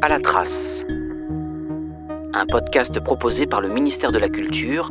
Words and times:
À 0.00 0.08
la 0.08 0.20
trace. 0.20 0.84
Un 2.34 2.46
podcast 2.46 2.98
proposé 3.00 3.46
par 3.46 3.60
le 3.60 3.68
ministère 3.68 4.10
de 4.12 4.18
la 4.18 4.28
Culture, 4.28 4.90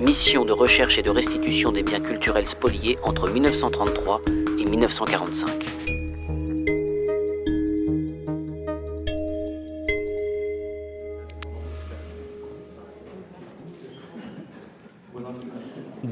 mission 0.00 0.44
de 0.44 0.52
recherche 0.52 0.98
et 0.98 1.02
de 1.02 1.10
restitution 1.10 1.72
des 1.72 1.82
biens 1.82 2.00
culturels 2.00 2.48
spoliés 2.48 2.96
entre 3.04 3.28
1933 3.28 4.20
et 4.58 4.64
1945. 4.64 5.79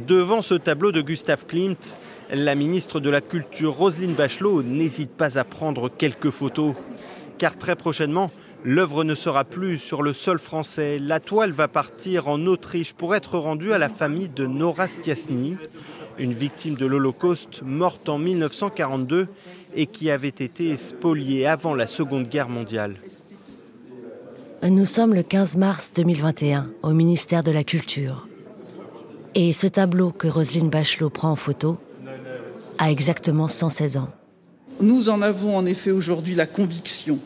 Devant 0.08 0.40
ce 0.40 0.54
tableau 0.54 0.90
de 0.90 1.02
Gustave 1.02 1.44
Klimt, 1.44 1.98
la 2.32 2.54
ministre 2.54 2.98
de 2.98 3.10
la 3.10 3.20
Culture 3.20 3.74
Roselyne 3.74 4.14
Bachelot 4.14 4.62
n'hésite 4.62 5.10
pas 5.10 5.38
à 5.38 5.44
prendre 5.44 5.90
quelques 5.90 6.30
photos. 6.30 6.74
Car 7.36 7.58
très 7.58 7.76
prochainement, 7.76 8.30
l'œuvre 8.64 9.04
ne 9.04 9.14
sera 9.14 9.44
plus 9.44 9.76
sur 9.76 10.02
le 10.02 10.14
sol 10.14 10.38
français. 10.38 10.98
La 10.98 11.20
toile 11.20 11.52
va 11.52 11.68
partir 11.68 12.28
en 12.28 12.46
Autriche 12.46 12.94
pour 12.94 13.14
être 13.14 13.36
rendue 13.36 13.74
à 13.74 13.78
la 13.78 13.90
famille 13.90 14.30
de 14.30 14.46
Nora 14.46 14.88
Stiasny, 14.88 15.58
une 16.18 16.32
victime 16.32 16.76
de 16.76 16.86
l'Holocauste 16.86 17.60
morte 17.62 18.08
en 18.08 18.16
1942 18.16 19.26
et 19.76 19.84
qui 19.84 20.10
avait 20.10 20.28
été 20.28 20.78
spoliée 20.78 21.46
avant 21.46 21.74
la 21.74 21.86
Seconde 21.86 22.28
Guerre 22.28 22.48
mondiale. 22.48 22.94
Nous 24.62 24.86
sommes 24.86 25.12
le 25.12 25.22
15 25.22 25.58
mars 25.58 25.92
2021 25.94 26.70
au 26.82 26.92
ministère 26.92 27.42
de 27.42 27.50
la 27.50 27.62
Culture. 27.62 28.27
Et 29.34 29.52
ce 29.52 29.66
tableau 29.66 30.10
que 30.10 30.28
Roselyne 30.28 30.70
Bachelot 30.70 31.10
prend 31.10 31.30
en 31.30 31.36
photo 31.36 31.78
a 32.78 32.90
exactement 32.90 33.48
116 33.48 33.96
ans. 33.96 34.08
Nous 34.80 35.08
en 35.08 35.22
avons 35.22 35.56
en 35.56 35.66
effet 35.66 35.90
aujourd'hui 35.90 36.34
la 36.34 36.46
conviction. 36.46 37.18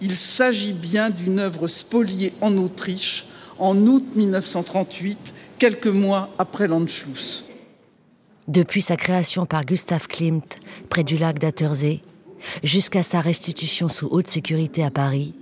Il 0.00 0.16
s'agit 0.16 0.72
bien 0.72 1.10
d'une 1.10 1.38
œuvre 1.38 1.68
spoliée 1.68 2.32
en 2.40 2.56
Autriche 2.56 3.26
en 3.58 3.76
août 3.86 4.04
1938, 4.16 5.34
quelques 5.58 5.86
mois 5.86 6.30
après 6.38 6.66
l'Anschluss. 6.66 7.44
Depuis 8.48 8.82
sa 8.82 8.96
création 8.96 9.46
par 9.46 9.64
Gustav 9.64 10.06
Klimt 10.06 10.58
près 10.90 11.04
du 11.04 11.16
lac 11.16 11.38
d'Attersee, 11.38 12.00
jusqu'à 12.62 13.02
sa 13.02 13.20
restitution 13.20 13.88
sous 13.88 14.08
haute 14.10 14.28
sécurité 14.28 14.84
à 14.84 14.90
Paris, 14.90 15.34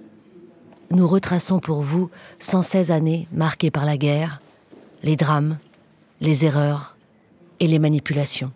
nous 0.91 1.09
retraçons 1.09 1.59
pour 1.59 1.83
vous 1.83 2.11
116 2.39 2.91
années 2.91 3.27
marquées 3.33 3.71
par 3.71 3.87
la 3.87 3.97
guerre, 3.97 4.41
les 5.03 5.17
drames, 5.17 5.59
les 6.23 6.45
erreurs 6.45 6.97
et 7.59 7.67
les 7.67 7.81
manipulations. 7.81 8.53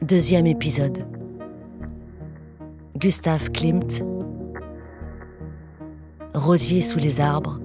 Deuxième 0.00 0.46
épisode. 0.46 1.04
Gustav 2.96 3.50
Klimt. 3.50 4.04
Rosier 6.32 6.80
sous 6.80 7.00
les 7.00 7.20
arbres, 7.20 7.60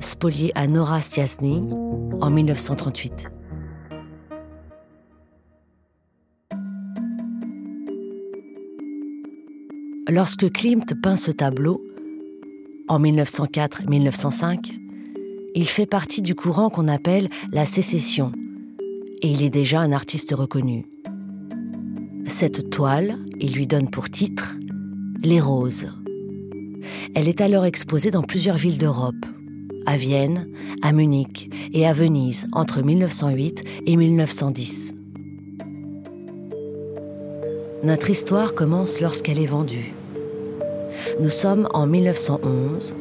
spolié 0.00 0.50
à 0.56 0.66
Nora 0.66 1.00
Stiasny 1.00 1.62
en 2.20 2.30
1938. 2.30 3.28
Lorsque 10.08 10.50
Klimt 10.50 11.00
peint 11.00 11.14
ce 11.14 11.30
tableau, 11.30 11.80
en 12.88 12.98
1904-1905, 12.98 14.79
il 15.54 15.68
fait 15.68 15.86
partie 15.86 16.22
du 16.22 16.34
courant 16.34 16.70
qu'on 16.70 16.88
appelle 16.88 17.28
la 17.52 17.66
sécession, 17.66 18.32
et 19.22 19.28
il 19.28 19.42
est 19.42 19.50
déjà 19.50 19.80
un 19.80 19.92
artiste 19.92 20.32
reconnu. 20.32 20.86
Cette 22.26 22.70
toile, 22.70 23.18
il 23.40 23.52
lui 23.52 23.66
donne 23.66 23.90
pour 23.90 24.08
titre 24.10 24.56
Les 25.22 25.40
Roses. 25.40 25.88
Elle 27.14 27.28
est 27.28 27.40
alors 27.40 27.64
exposée 27.64 28.10
dans 28.10 28.22
plusieurs 28.22 28.56
villes 28.56 28.78
d'Europe, 28.78 29.26
à 29.86 29.96
Vienne, 29.96 30.48
à 30.82 30.92
Munich 30.92 31.50
et 31.72 31.86
à 31.86 31.92
Venise 31.92 32.46
entre 32.52 32.82
1908 32.82 33.64
et 33.86 33.96
1910. 33.96 34.94
Notre 37.82 38.10
histoire 38.10 38.54
commence 38.54 39.00
lorsqu'elle 39.00 39.38
est 39.38 39.46
vendue. 39.46 39.92
Nous 41.18 41.30
sommes 41.30 41.68
en 41.72 41.86
1911 41.86 42.94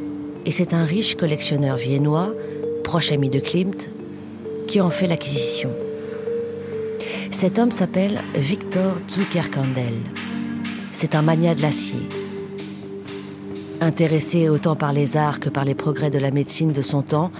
et 0.46 0.52
c'est 0.52 0.74
un 0.74 0.84
riche 0.84 1.16
collectionneur 1.16 1.78
viennois, 1.78 2.34
proche 2.84 3.12
ami 3.12 3.30
de 3.30 3.40
Klimt, 3.40 3.92
qui 4.68 4.82
en 4.82 4.90
fait 4.90 5.08
l'acquisition. 5.08 5.72
Cet 7.32 7.60
homme 7.60 7.72
s'appelle 7.72 8.22
Victor 8.36 8.96
Zuckerkandel. 9.10 9.94
C'est 10.94 11.16
un 11.16 11.22
magnat 11.22 11.56
de 11.56 11.62
l'acier. 11.62 12.00
Intéressé 13.82 14.50
autant 14.50 14.76
par 14.76 14.92
les 14.92 15.16
arts 15.16 15.40
que 15.40 15.50
par 15.50 15.64
les 15.64 15.76
progrès 15.76 16.10
de 16.10 16.20
la 16.20 16.32
médecine 16.32 16.74
de 16.74 16.82
son 16.82 17.02
temps, 17.02 17.32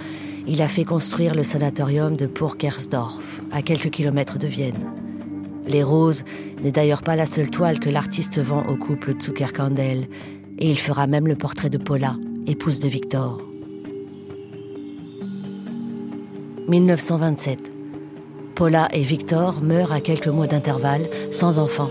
il 0.46 0.62
a 0.62 0.68
fait 0.68 0.84
construire 0.84 1.34
le 1.34 1.42
sanatorium 1.42 2.16
de 2.16 2.26
Purkersdorf, 2.26 3.42
à 3.52 3.62
quelques 3.62 3.90
kilomètres 3.90 4.38
de 4.38 4.46
Vienne. 4.46 4.90
Les 5.66 5.82
Roses 5.82 6.24
n'est 6.62 6.72
d'ailleurs 6.72 7.02
pas 7.02 7.16
la 7.16 7.26
seule 7.26 7.50
toile 7.50 7.78
que 7.78 7.90
l'artiste 7.90 8.38
vend 8.38 8.64
au 8.66 8.76
couple 8.76 9.14
Zuckerkandel, 9.20 10.08
et 10.58 10.70
il 10.70 10.78
fera 10.78 11.06
même 11.06 11.26
le 11.26 11.36
portrait 11.36 11.70
de 11.70 11.78
Paula, 11.78 12.16
épouse 12.46 12.80
de 12.80 12.88
Victor. 12.88 13.38
1927. 16.68 17.70
Paula 18.54 18.88
et 18.92 19.02
Victor 19.02 19.60
meurent 19.60 19.92
à 19.92 20.00
quelques 20.00 20.28
mois 20.28 20.46
d'intervalle, 20.46 21.08
sans 21.30 21.58
enfants. 21.58 21.90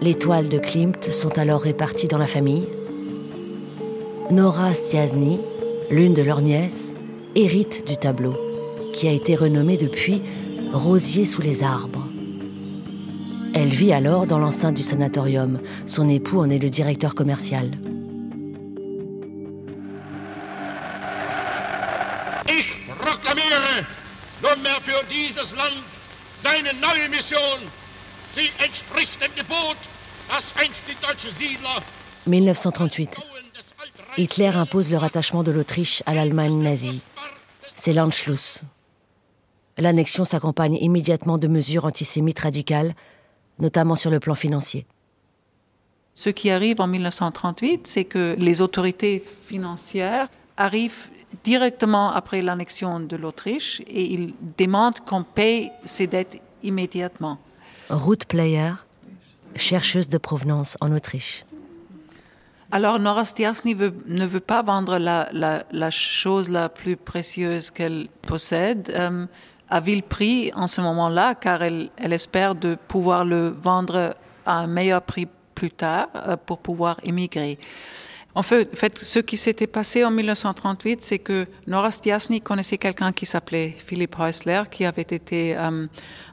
Les 0.00 0.14
toiles 0.14 0.48
de 0.48 0.58
Klimt 0.58 1.10
sont 1.10 1.38
alors 1.38 1.62
réparties 1.62 2.08
dans 2.08 2.18
la 2.18 2.26
famille. 2.26 2.68
Nora 4.30 4.74
Stiasny, 4.74 5.40
l'une 5.90 6.14
de 6.14 6.22
leurs 6.22 6.42
nièces, 6.42 6.94
hérite 7.34 7.86
du 7.86 7.96
tableau, 7.96 8.34
qui 8.92 9.08
a 9.08 9.12
été 9.12 9.34
renommé 9.34 9.76
depuis 9.76 10.22
Rosier 10.72 11.24
sous 11.24 11.42
les 11.42 11.62
arbres. 11.62 12.08
Elle 13.54 13.68
vit 13.68 13.92
alors 13.92 14.26
dans 14.26 14.38
l'enceinte 14.38 14.74
du 14.74 14.82
sanatorium. 14.82 15.60
Son 15.86 16.08
époux 16.08 16.40
en 16.40 16.50
est 16.50 16.58
le 16.58 16.70
directeur 16.70 17.14
commercial. 17.14 17.70
Seine 26.74 26.80
neue 26.80 27.08
Mission. 27.08 27.70
Sie 28.34 28.48
entspricht 28.58 29.20
dem 29.20 29.34
Gebot, 29.36 29.76
das 30.28 30.44
einst 30.56 30.80
die 30.88 31.00
deutschen 31.00 31.36
Siedler 31.38 31.82
1938. 32.26 33.22
Hitler 34.16 34.54
impose 34.54 34.90
le 34.90 34.98
rattachement 34.98 35.42
de 35.42 35.50
l'Autriche 35.50 36.02
à 36.06 36.14
l'Allemagne 36.14 36.62
nazie. 36.62 37.00
C'est 37.74 37.92
l'Anschluss. 37.92 38.62
L'annexion 39.76 40.24
s'accompagne 40.24 40.76
immédiatement 40.76 41.36
de 41.36 41.48
mesures 41.48 41.84
antisémites 41.84 42.38
radicales, 42.38 42.94
notamment 43.58 43.96
sur 43.96 44.10
le 44.10 44.20
plan 44.20 44.34
financier. 44.34 44.86
Ce 46.14 46.30
qui 46.30 46.50
arrive 46.50 46.80
en 46.80 46.86
1938, 46.86 47.86
c'est 47.86 48.04
que 48.04 48.36
les 48.38 48.60
autorités 48.60 49.22
financières 49.46 50.28
arrivent 50.56 51.10
directement 51.42 52.10
après 52.10 52.40
l'annexion 52.40 53.00
de 53.00 53.16
l'Autriche 53.16 53.82
et 53.88 54.12
ils 54.12 54.34
demandent 54.56 55.00
qu'on 55.00 55.24
paye 55.24 55.72
ses 55.84 56.06
dettes 56.06 56.40
immédiatement. 56.64 57.38
Ruth 57.90 58.24
Player, 58.26 58.72
chercheuse 59.56 60.08
de 60.08 60.18
provenance 60.18 60.76
en 60.80 60.92
Autriche. 60.92 61.44
Alors 62.72 62.98
Nora 62.98 63.24
Stiasny 63.24 63.74
veut, 63.74 63.94
ne 64.06 64.26
veut 64.26 64.40
pas 64.40 64.62
vendre 64.62 64.98
la, 64.98 65.28
la, 65.32 65.64
la 65.70 65.90
chose 65.90 66.48
la 66.48 66.68
plus 66.68 66.96
précieuse 66.96 67.70
qu'elle 67.70 68.08
possède 68.22 68.92
euh, 68.96 69.26
à 69.68 69.80
vil 69.80 70.02
prix 70.02 70.50
en 70.56 70.66
ce 70.66 70.80
moment-là, 70.80 71.36
car 71.36 71.62
elle, 71.62 71.90
elle, 71.96 72.12
espère 72.12 72.56
de 72.56 72.76
pouvoir 72.88 73.24
le 73.24 73.48
vendre 73.48 74.16
à 74.44 74.58
un 74.58 74.66
meilleur 74.66 75.02
prix 75.02 75.28
plus 75.54 75.70
tard 75.70 76.08
euh, 76.16 76.36
pour 76.36 76.58
pouvoir 76.58 76.98
émigrer. 77.04 77.58
En 78.36 78.42
fait, 78.42 78.98
ce 79.00 79.20
qui 79.20 79.36
s'était 79.36 79.68
passé 79.68 80.04
en 80.04 80.10
1938, 80.10 81.02
c'est 81.02 81.20
que 81.20 81.46
Nora 81.68 81.92
Stiasny 81.92 82.40
connaissait 82.40 82.78
quelqu'un 82.78 83.12
qui 83.12 83.26
s'appelait 83.26 83.76
Philippe 83.86 84.16
Häusler, 84.18 84.62
qui 84.68 84.84
avait 84.84 85.02
été 85.02 85.56
euh, 85.56 85.86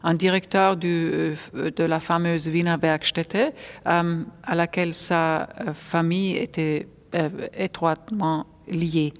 un 0.03 0.13
directeur 0.15 0.77
du, 0.77 0.87
euh, 0.87 1.35
de 1.53 1.83
la 1.83 1.99
fameuse 1.99 2.47
Wiener 2.47 2.75
Werkstätte, 2.81 3.53
euh, 3.85 4.23
à 4.43 4.55
laquelle 4.55 4.95
sa 4.95 5.43
euh, 5.43 5.73
famille 5.75 6.37
était 6.37 6.87
euh, 7.13 7.29
étroitement 7.55 8.47
liée. 8.67 9.13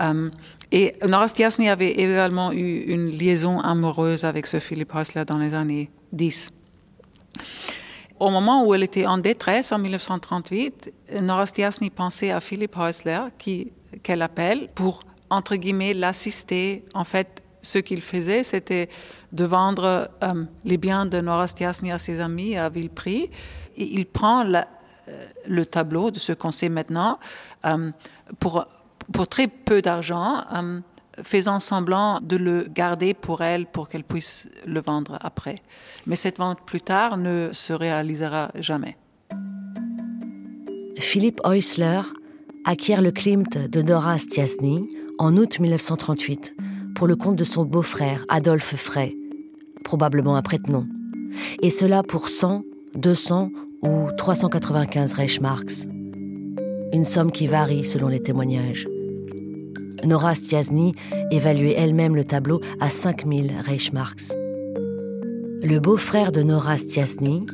Euh, 0.00 0.30
et 0.72 0.94
Nora 1.06 1.28
Stiasny 1.28 1.68
avait 1.68 1.90
également 1.90 2.52
eu 2.52 2.84
une 2.86 3.10
liaison 3.10 3.60
amoureuse 3.60 4.24
avec 4.24 4.46
ce 4.46 4.60
Philippe 4.60 4.94
Häusler 4.94 5.26
dans 5.26 5.38
les 5.38 5.52
années 5.52 5.90
10. 6.12 6.50
Au 8.24 8.30
moment 8.30 8.64
où 8.64 8.72
elle 8.72 8.82
était 8.82 9.04
en 9.04 9.18
détresse 9.18 9.70
en 9.70 9.78
1938, 9.78 10.90
Nora 11.20 11.44
Stiasny 11.44 11.90
pensait 11.90 12.30
à 12.30 12.40
Philippe 12.40 12.74
Häusler, 12.78 13.20
qui, 13.36 13.70
qu'elle 14.02 14.22
appelle, 14.22 14.70
pour, 14.74 15.00
entre 15.28 15.56
guillemets, 15.56 15.92
l'assister, 15.92 16.86
en 16.94 17.04
fait, 17.04 17.42
ce 17.60 17.76
qu'il 17.76 18.00
faisait, 18.00 18.42
c'était 18.42 18.88
de 19.32 19.44
vendre 19.44 20.08
euh, 20.22 20.44
les 20.64 20.78
biens 20.78 21.04
de 21.04 21.20
Nora 21.20 21.46
Stiasny 21.46 21.92
à 21.92 21.98
ses 21.98 22.22
amis 22.22 22.56
à 22.56 22.70
vil 22.70 22.88
prix. 22.88 23.28
Il 23.76 24.06
prend 24.06 24.46
euh, 24.46 24.62
le 25.46 25.66
tableau 25.66 26.10
de 26.10 26.18
ce 26.18 26.32
qu'on 26.32 26.50
sait 26.50 26.70
maintenant 26.70 27.18
euh, 27.66 27.90
pour, 28.40 28.66
pour 29.12 29.28
très 29.28 29.48
peu 29.48 29.82
d'argent, 29.82 30.44
faisant 31.22 31.60
semblant 31.60 32.20
de 32.20 32.36
le 32.36 32.66
garder 32.68 33.14
pour 33.14 33.42
elle 33.42 33.66
pour 33.66 33.88
qu'elle 33.88 34.04
puisse 34.04 34.48
le 34.66 34.80
vendre 34.80 35.18
après. 35.20 35.56
Mais 36.06 36.16
cette 36.16 36.38
vente 36.38 36.60
plus 36.66 36.80
tard 36.80 37.16
ne 37.16 37.50
se 37.52 37.72
réalisera 37.72 38.50
jamais. 38.58 38.96
Philippe 40.98 41.40
Heusler 41.44 42.00
acquiert 42.64 43.02
le 43.02 43.10
Klimt 43.10 43.58
de 43.58 43.82
Nora 43.82 44.18
Stiasny 44.18 44.88
en 45.18 45.36
août 45.36 45.58
1938 45.60 46.54
pour 46.94 47.06
le 47.06 47.16
compte 47.16 47.36
de 47.36 47.44
son 47.44 47.64
beau-frère 47.64 48.24
Adolphe 48.28 48.76
Frey, 48.76 49.14
probablement 49.84 50.36
un 50.36 50.42
prête-nom, 50.42 50.86
et 51.62 51.70
cela 51.70 52.02
pour 52.02 52.28
100, 52.28 52.62
200 52.94 53.50
ou 53.82 54.08
395 54.16 55.12
Reichsmarks. 55.12 55.86
Une 56.92 57.04
somme 57.04 57.32
qui 57.32 57.46
varie 57.48 57.84
selon 57.84 58.08
les 58.08 58.22
témoignages. 58.22 58.86
Nora 60.04 60.34
Stiasny 60.34 60.94
évaluait 61.30 61.74
elle-même 61.76 62.14
le 62.14 62.24
tableau 62.24 62.60
à 62.80 62.90
5000 62.90 63.52
Reichsmarks. 63.64 64.32
Le 65.62 65.78
beau-frère 65.78 66.30
de 66.30 66.42
Nora 66.42 66.76
Stiasny, 66.76 67.46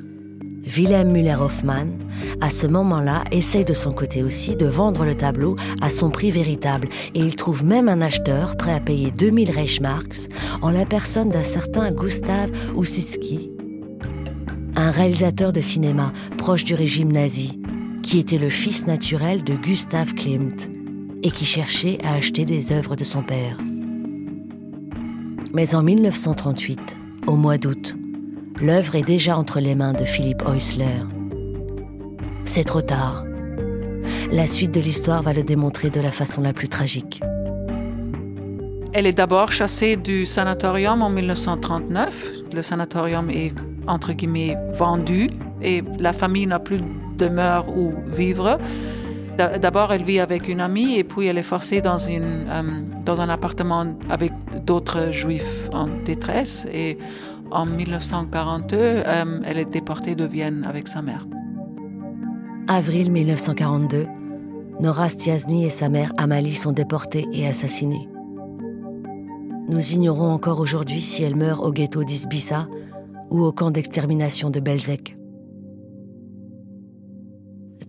Wilhelm 0.66 1.12
Müller-Hoffmann, 1.12 1.92
à 2.40 2.50
ce 2.50 2.66
moment-là, 2.66 3.24
essaye 3.30 3.64
de 3.64 3.74
son 3.74 3.92
côté 3.92 4.22
aussi 4.22 4.56
de 4.56 4.66
vendre 4.66 5.04
le 5.04 5.16
tableau 5.16 5.56
à 5.80 5.90
son 5.90 6.10
prix 6.10 6.30
véritable 6.30 6.88
et 7.14 7.20
il 7.20 7.36
trouve 7.36 7.64
même 7.64 7.88
un 7.88 8.00
acheteur 8.00 8.56
prêt 8.56 8.74
à 8.74 8.80
payer 8.80 9.10
2000 9.10 9.50
Reichsmarks 9.50 10.28
en 10.60 10.70
la 10.70 10.84
personne 10.84 11.30
d'un 11.30 11.44
certain 11.44 11.92
Gustav 11.92 12.50
Ussitsky, 12.76 13.50
un 14.76 14.90
réalisateur 14.90 15.52
de 15.52 15.60
cinéma 15.60 16.12
proche 16.36 16.64
du 16.64 16.74
régime 16.74 17.12
nazi, 17.12 17.60
qui 18.02 18.18
était 18.18 18.38
le 18.38 18.50
fils 18.50 18.86
naturel 18.86 19.44
de 19.44 19.54
Gustav 19.54 20.14
Klimt 20.14 20.79
et 21.22 21.30
qui 21.30 21.44
cherchait 21.44 21.98
à 22.04 22.14
acheter 22.14 22.44
des 22.44 22.72
œuvres 22.72 22.96
de 22.96 23.04
son 23.04 23.22
père. 23.22 23.56
Mais 25.52 25.74
en 25.74 25.82
1938, 25.82 26.96
au 27.26 27.36
mois 27.36 27.58
d'août, 27.58 27.96
l'œuvre 28.60 28.94
est 28.94 29.02
déjà 29.02 29.36
entre 29.36 29.60
les 29.60 29.74
mains 29.74 29.92
de 29.92 30.04
Philippe 30.04 30.42
Heusler. 30.46 31.04
C'est 32.44 32.64
trop 32.64 32.82
tard. 32.82 33.24
La 34.32 34.46
suite 34.46 34.72
de 34.72 34.80
l'histoire 34.80 35.22
va 35.22 35.32
le 35.32 35.42
démontrer 35.42 35.90
de 35.90 36.00
la 36.00 36.12
façon 36.12 36.40
la 36.40 36.52
plus 36.52 36.68
tragique. 36.68 37.20
Elle 38.92 39.06
est 39.06 39.12
d'abord 39.12 39.52
chassée 39.52 39.96
du 39.96 40.26
sanatorium 40.26 41.02
en 41.02 41.10
1939. 41.10 42.32
Le 42.54 42.62
sanatorium 42.62 43.30
est, 43.30 43.52
entre 43.86 44.12
guillemets, 44.12 44.56
vendu 44.72 45.28
et 45.62 45.82
la 45.98 46.12
famille 46.12 46.46
n'a 46.46 46.58
plus 46.58 46.78
de 46.78 46.84
demeure 47.20 47.68
où 47.68 47.92
vivre. 48.06 48.58
D'abord, 49.60 49.92
elle 49.92 50.02
vit 50.02 50.20
avec 50.20 50.48
une 50.48 50.60
amie 50.60 50.96
et 50.96 51.04
puis 51.04 51.26
elle 51.26 51.38
est 51.38 51.42
forcée 51.42 51.80
dans, 51.80 51.98
une, 51.98 52.46
euh, 52.48 52.62
dans 53.04 53.20
un 53.20 53.28
appartement 53.28 53.86
avec 54.08 54.32
d'autres 54.64 55.10
juifs 55.10 55.68
en 55.72 55.86
détresse. 55.86 56.66
Et 56.72 56.98
en 57.50 57.66
1942, 57.66 58.76
euh, 58.76 59.40
elle 59.44 59.58
est 59.58 59.70
déportée 59.70 60.14
de 60.14 60.24
Vienne 60.24 60.64
avec 60.68 60.88
sa 60.88 61.02
mère. 61.02 61.26
Avril 62.68 63.10
1942, 63.10 64.06
Nora 64.80 65.08
Stiasny 65.08 65.66
et 65.66 65.70
sa 65.70 65.88
mère 65.88 66.12
Amalie 66.16 66.54
sont 66.54 66.72
déportées 66.72 67.26
et 67.32 67.46
assassinées. 67.46 68.08
Nous 69.68 69.92
ignorons 69.92 70.30
encore 70.32 70.60
aujourd'hui 70.60 71.00
si 71.00 71.22
elle 71.22 71.36
meurt 71.36 71.64
au 71.64 71.72
ghetto 71.72 72.04
d'Isbissa 72.04 72.68
ou 73.30 73.42
au 73.42 73.52
camp 73.52 73.70
d'extermination 73.70 74.50
de 74.50 74.60
Belzec. 74.60 75.16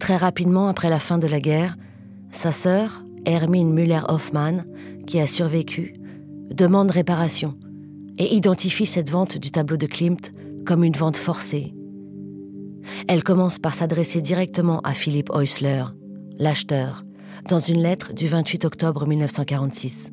Très 0.01 0.17
rapidement 0.17 0.67
après 0.67 0.89
la 0.89 0.99
fin 0.99 1.19
de 1.19 1.27
la 1.27 1.39
guerre, 1.39 1.77
sa 2.31 2.51
sœur, 2.51 3.03
Hermine 3.27 3.71
Müller-Hoffmann, 3.71 4.65
qui 5.05 5.19
a 5.19 5.27
survécu, 5.27 5.93
demande 6.49 6.89
réparation 6.89 7.55
et 8.17 8.33
identifie 8.33 8.87
cette 8.87 9.11
vente 9.11 9.37
du 9.37 9.51
tableau 9.51 9.77
de 9.77 9.85
Klimt 9.85 10.31
comme 10.65 10.83
une 10.83 10.95
vente 10.95 11.17
forcée. 11.17 11.75
Elle 13.07 13.23
commence 13.23 13.59
par 13.59 13.75
s'adresser 13.75 14.23
directement 14.23 14.79
à 14.79 14.95
Philippe 14.95 15.29
Heusler, 15.35 15.83
l'acheteur, 16.39 17.03
dans 17.47 17.59
une 17.59 17.83
lettre 17.83 18.11
du 18.11 18.27
28 18.27 18.65
octobre 18.65 19.05
1946. 19.05 20.09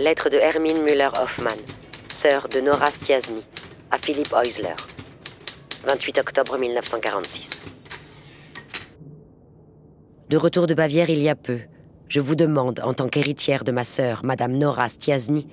Lettre 0.00 0.28
de 0.28 0.38
Hermine 0.38 0.82
Müller-Hoffmann, 0.82 1.58
sœur 2.12 2.48
de 2.48 2.60
Nora 2.60 2.90
Stiasny, 2.90 3.42
à 3.92 3.98
Philippe 3.98 4.34
Heusler. 4.34 4.74
28 5.84 6.18
octobre 6.18 6.56
1946. 6.56 7.62
De 10.30 10.36
retour 10.36 10.66
de 10.66 10.74
Bavière 10.74 11.10
il 11.10 11.20
y 11.20 11.28
a 11.28 11.34
peu, 11.34 11.60
je 12.08 12.20
vous 12.20 12.34
demande, 12.34 12.80
en 12.80 12.94
tant 12.94 13.08
qu'héritière 13.08 13.64
de 13.64 13.72
ma 13.72 13.84
sœur, 13.84 14.22
Madame 14.24 14.52
Nora 14.56 14.88
Stiasny, 14.88 15.46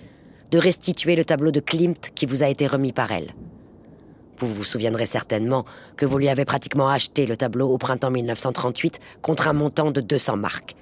de 0.52 0.58
restituer 0.58 1.16
le 1.16 1.26
tableau 1.26 1.52
de 1.52 1.60
Klimt 1.60 2.12
qui 2.16 2.26
vous 2.26 2.44
a 2.44 2.48
été 2.48 2.66
remis 2.66 2.94
par 2.94 3.12
elle. 3.12 3.34
Vous 4.38 4.48
vous 4.48 4.64
souviendrez 4.64 5.06
certainement 5.06 5.66
que 5.98 6.06
vous 6.06 6.18
lui 6.18 6.30
avez 6.30 6.46
pratiquement 6.46 6.90
acheté 6.90 7.26
le 7.26 7.36
tableau 7.36 7.70
au 7.70 7.78
printemps 7.78 8.12
1938 8.12 9.00
contre 9.22 9.48
un 9.48 9.54
montant 9.54 9.92
de 9.92 10.02
200 10.02 10.38
marques, 10.38 10.76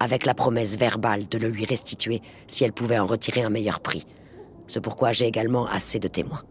avec 0.00 0.24
la 0.26 0.34
promesse 0.34 0.78
verbale 0.78 1.28
de 1.28 1.38
le 1.38 1.48
lui 1.48 1.66
restituer 1.66 2.22
si 2.46 2.64
elle 2.64 2.72
pouvait 2.72 2.98
en 2.98 3.06
retirer 3.06 3.42
un 3.42 3.50
meilleur 3.50 3.80
prix. 3.80 4.06
C'est 4.66 4.80
pourquoi 4.80 5.12
j'ai 5.12 5.26
également 5.26 5.66
assez 5.66 5.98
de 5.98 6.08
témoins. 6.08 6.42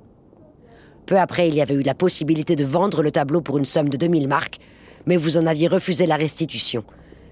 Peu 1.05 1.17
après, 1.17 1.47
il 1.47 1.55
y 1.55 1.61
avait 1.61 1.75
eu 1.75 1.81
la 1.81 1.93
possibilité 1.93 2.55
de 2.55 2.63
vendre 2.63 3.03
le 3.03 3.11
tableau 3.11 3.41
pour 3.41 3.57
une 3.57 3.65
somme 3.65 3.89
de 3.89 3.97
2000 3.97 4.27
marques, 4.27 4.57
mais 5.05 5.17
vous 5.17 5.37
en 5.37 5.45
aviez 5.45 5.67
refusé 5.67 6.05
la 6.05 6.15
restitution, 6.15 6.83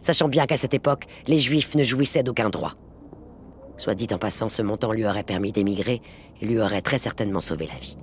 sachant 0.01 0.27
bien 0.27 0.45
qu'à 0.45 0.57
cette 0.57 0.73
époque, 0.73 1.05
les 1.27 1.37
Juifs 1.37 1.75
ne 1.75 1.83
jouissaient 1.83 2.23
d'aucun 2.23 2.49
droit. 2.49 2.73
Soit 3.77 3.95
dit 3.95 4.07
en 4.11 4.17
passant, 4.17 4.49
ce 4.49 4.61
montant 4.61 4.91
lui 4.91 5.05
aurait 5.05 5.23
permis 5.23 5.51
d'émigrer 5.51 6.01
et 6.41 6.45
lui 6.45 6.59
aurait 6.59 6.81
très 6.81 6.99
certainement 6.99 7.39
sauvé 7.39 7.65
la 7.65 7.79
vie. 7.79 7.97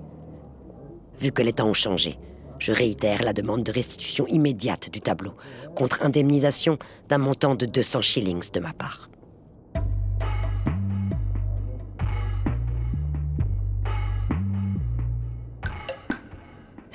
Vu 1.21 1.31
que 1.31 1.43
les 1.43 1.53
temps 1.53 1.69
ont 1.69 1.75
changé, 1.75 2.19
je 2.59 2.73
réitère 2.73 3.23
la 3.23 3.33
demande 3.33 3.63
de 3.63 3.73
restitution 3.73 4.27
immédiate 4.27 4.91
du 4.91 5.01
tableau, 5.01 5.35
contre 5.77 6.03
indemnisation 6.03 6.79
d'un 7.09 7.19
montant 7.19 7.55
de 7.55 7.67
200 7.67 8.03
shillings 8.03 8.51
de 8.53 8.61
ma 8.61 8.73
part. 8.73 9.09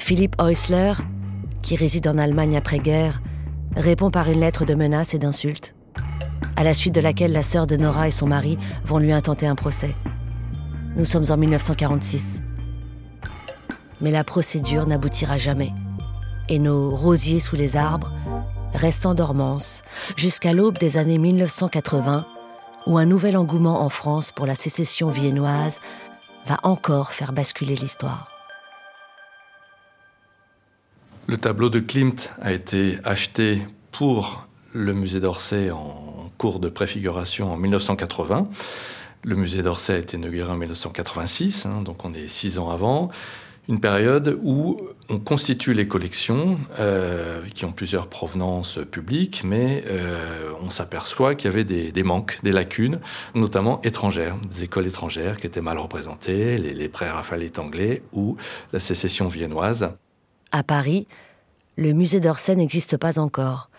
Philippe 0.06 0.36
Heusler, 0.40 0.94
qui 1.64 1.76
réside 1.76 2.08
en 2.08 2.20
Allemagne 2.20 2.56
après-guerre, 2.56 3.24
répond 3.76 4.12
par 4.12 4.30
une 4.30 4.40
lettre 4.40 4.64
de 4.64 4.76
menaces 4.76 5.16
et 5.16 5.18
d'insultes, 5.18 5.74
à 6.56 6.64
la 6.64 6.76
suite 6.76 6.94
de 6.94 7.02
laquelle 7.02 7.32
la 7.32 7.42
sœur 7.42 7.66
de 7.66 7.76
Nora 7.76 8.08
et 8.08 8.12
son 8.12 8.28
mari 8.28 8.60
vont 8.86 9.00
lui 9.00 9.12
intenter 9.12 9.48
un 9.48 9.56
procès. 9.56 9.96
Nous 10.96 11.06
sommes 11.06 11.26
en 11.32 11.38
1946. 11.38 12.44
Mais 14.00 14.12
la 14.12 14.24
procédure 14.24 14.86
n'aboutira 14.86 15.40
jamais, 15.40 15.72
et 16.50 16.60
nos 16.60 16.96
rosiers 16.96 17.40
sous 17.40 17.56
les 17.56 17.76
arbres 17.76 18.12
restent 18.76 19.08
en 19.08 19.16
dormance 19.16 19.82
jusqu'à 20.18 20.54
l'aube 20.54 20.78
des 20.78 20.98
années 20.98 21.18
1980, 21.18 22.28
où 22.86 23.00
un 23.00 23.06
nouvel 23.08 23.36
engouement 23.36 23.82
en 23.82 23.90
France 23.90 24.32
pour 24.32 24.46
la 24.46 24.54
sécession 24.54 25.10
viennoise 25.10 25.80
va 26.46 26.60
encore 26.62 27.12
faire 27.12 27.34
basculer 27.34 27.74
l'histoire. 27.74 28.35
Le 31.28 31.38
tableau 31.38 31.70
de 31.70 31.80
Klimt 31.80 32.30
a 32.40 32.54
été 32.54 33.00
acheté 33.04 33.64
pour 33.92 34.46
le 34.74 34.94
musée 34.94 35.20
d'Orsay 35.20 35.72
en 35.72 36.30
cours 36.38 36.60
de 36.60 36.70
préfiguration 36.70 37.52
en 37.52 37.58
1980. 37.58 38.48
Le 39.24 39.36
musée 39.36 39.64
d'Orsay 39.64 39.94
a 39.94 39.98
été 39.98 40.18
inauguré 40.18 40.52
en 40.52 40.56
1986, 40.56 41.66
hein, 41.66 41.80
donc 41.84 42.06
on 42.06 42.14
est 42.14 42.28
six 42.28 42.60
ans 42.60 42.70
avant. 42.70 43.10
Une 43.68 43.80
période 43.80 44.38
où 44.44 44.78
on 45.10 45.18
constitue 45.18 45.74
les 45.74 45.88
collections 45.88 46.60
euh, 46.78 47.42
qui 47.56 47.66
ont 47.66 47.72
plusieurs 47.72 48.06
provenances 48.06 48.78
publiques, 48.92 49.42
mais 49.44 49.84
euh, 49.88 50.52
on 50.62 50.70
s'aperçoit 50.70 51.34
qu'il 51.34 51.50
y 51.50 51.54
avait 51.54 51.64
des, 51.64 52.04
manques, 52.04 52.38
des 52.44 52.52
lacunes, 52.52 53.00
notamment 53.34 53.82
étrangères, 53.82 54.36
des 54.48 54.66
écoles 54.66 54.86
étrangères 54.86 55.40
qui 55.40 55.48
étaient 55.48 55.62
mal 55.62 55.80
représentées, 55.80 56.60
les, 56.60 56.76
les 56.76 56.88
pré-raphaélites 56.88 57.58
anglais 57.58 58.04
ou 58.14 58.38
la 58.74 58.80
sécession 58.80 59.28
viennoise. 59.28 59.90
À 60.52 60.64
Paris, 60.64 61.08
le 61.78 61.94
musée 61.94 62.20
d'Orsay 62.20 62.56
n'existe 62.56 62.98
pas 62.98 63.20
encore, 63.20 63.70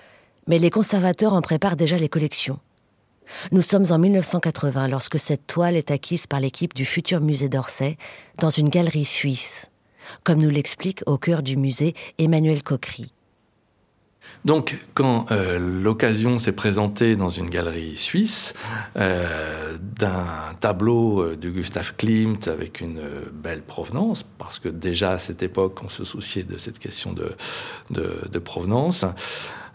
mais 0.46 0.58
les 0.58 0.70
conservateurs 0.70 1.32
en 1.32 1.42
préparent 1.42 1.76
déjà 1.76 1.96
les 1.96 2.08
collections. 2.08 2.58
Nous 3.50 3.62
sommes 3.62 3.86
en 3.90 3.98
1980 3.98 4.88
lorsque 4.88 5.18
cette 5.18 5.46
toile 5.46 5.76
est 5.76 5.90
acquise 5.90 6.26
par 6.26 6.40
l'équipe 6.40 6.74
du 6.74 6.84
futur 6.84 7.20
musée 7.20 7.48
d'Orsay 7.48 7.96
dans 8.38 8.50
une 8.50 8.68
galerie 8.68 9.04
suisse, 9.04 9.70
comme 10.22 10.40
nous 10.40 10.50
l'explique 10.50 11.02
au 11.06 11.18
cœur 11.18 11.42
du 11.42 11.56
musée 11.56 11.94
Emmanuel 12.18 12.62
Coquery. 12.62 13.12
Donc, 14.46 14.78
quand 14.94 15.26
euh, 15.32 15.58
l'occasion 15.58 16.38
s'est 16.38 16.52
présentée 16.52 17.16
dans 17.16 17.30
une 17.30 17.50
galerie 17.50 17.96
suisse 17.96 18.54
euh, 18.96 19.76
d'un 19.80 20.54
tableau 20.60 21.20
euh, 21.20 21.36
de 21.36 21.50
Gustav 21.50 21.94
Klimt 21.96 22.46
avec 22.46 22.80
une 22.80 23.00
belle 23.32 23.62
provenance, 23.62 24.22
parce 24.38 24.60
que 24.60 24.68
déjà 24.68 25.10
à 25.10 25.18
cette 25.18 25.42
époque, 25.42 25.80
on 25.82 25.88
se 25.88 26.04
souciait 26.04 26.44
de 26.44 26.58
cette 26.58 26.78
question 26.78 27.12
de, 27.12 28.38
provenance, 28.38 29.04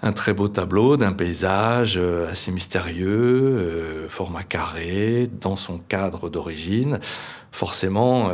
un 0.03 0.13
très 0.13 0.31
beau 0.31 0.47
tableau 0.47 0.95
d'un 0.95 1.11
paysage 1.11 1.99
assez 2.31 2.53
mystérieux, 2.53 4.07
format 4.07 4.43
carré, 4.43 5.27
dans 5.41 5.57
son 5.57 5.79
cadre 5.79 6.29
d'origine. 6.29 7.01
Forcément, 7.51 8.31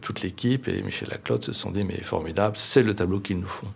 toute 0.00 0.22
l'équipe 0.22 0.68
et 0.68 0.82
Michel 0.82 1.10
Laclotte 1.10 1.44
se 1.44 1.52
sont 1.52 1.70
dit, 1.70 1.84
mais 1.86 2.02
formidable, 2.02 2.56
c'est 2.56 2.82
le 2.82 2.94
tableau 2.94 3.20
qu'il 3.20 3.38
nous 3.38 3.46
faut. 3.46 3.66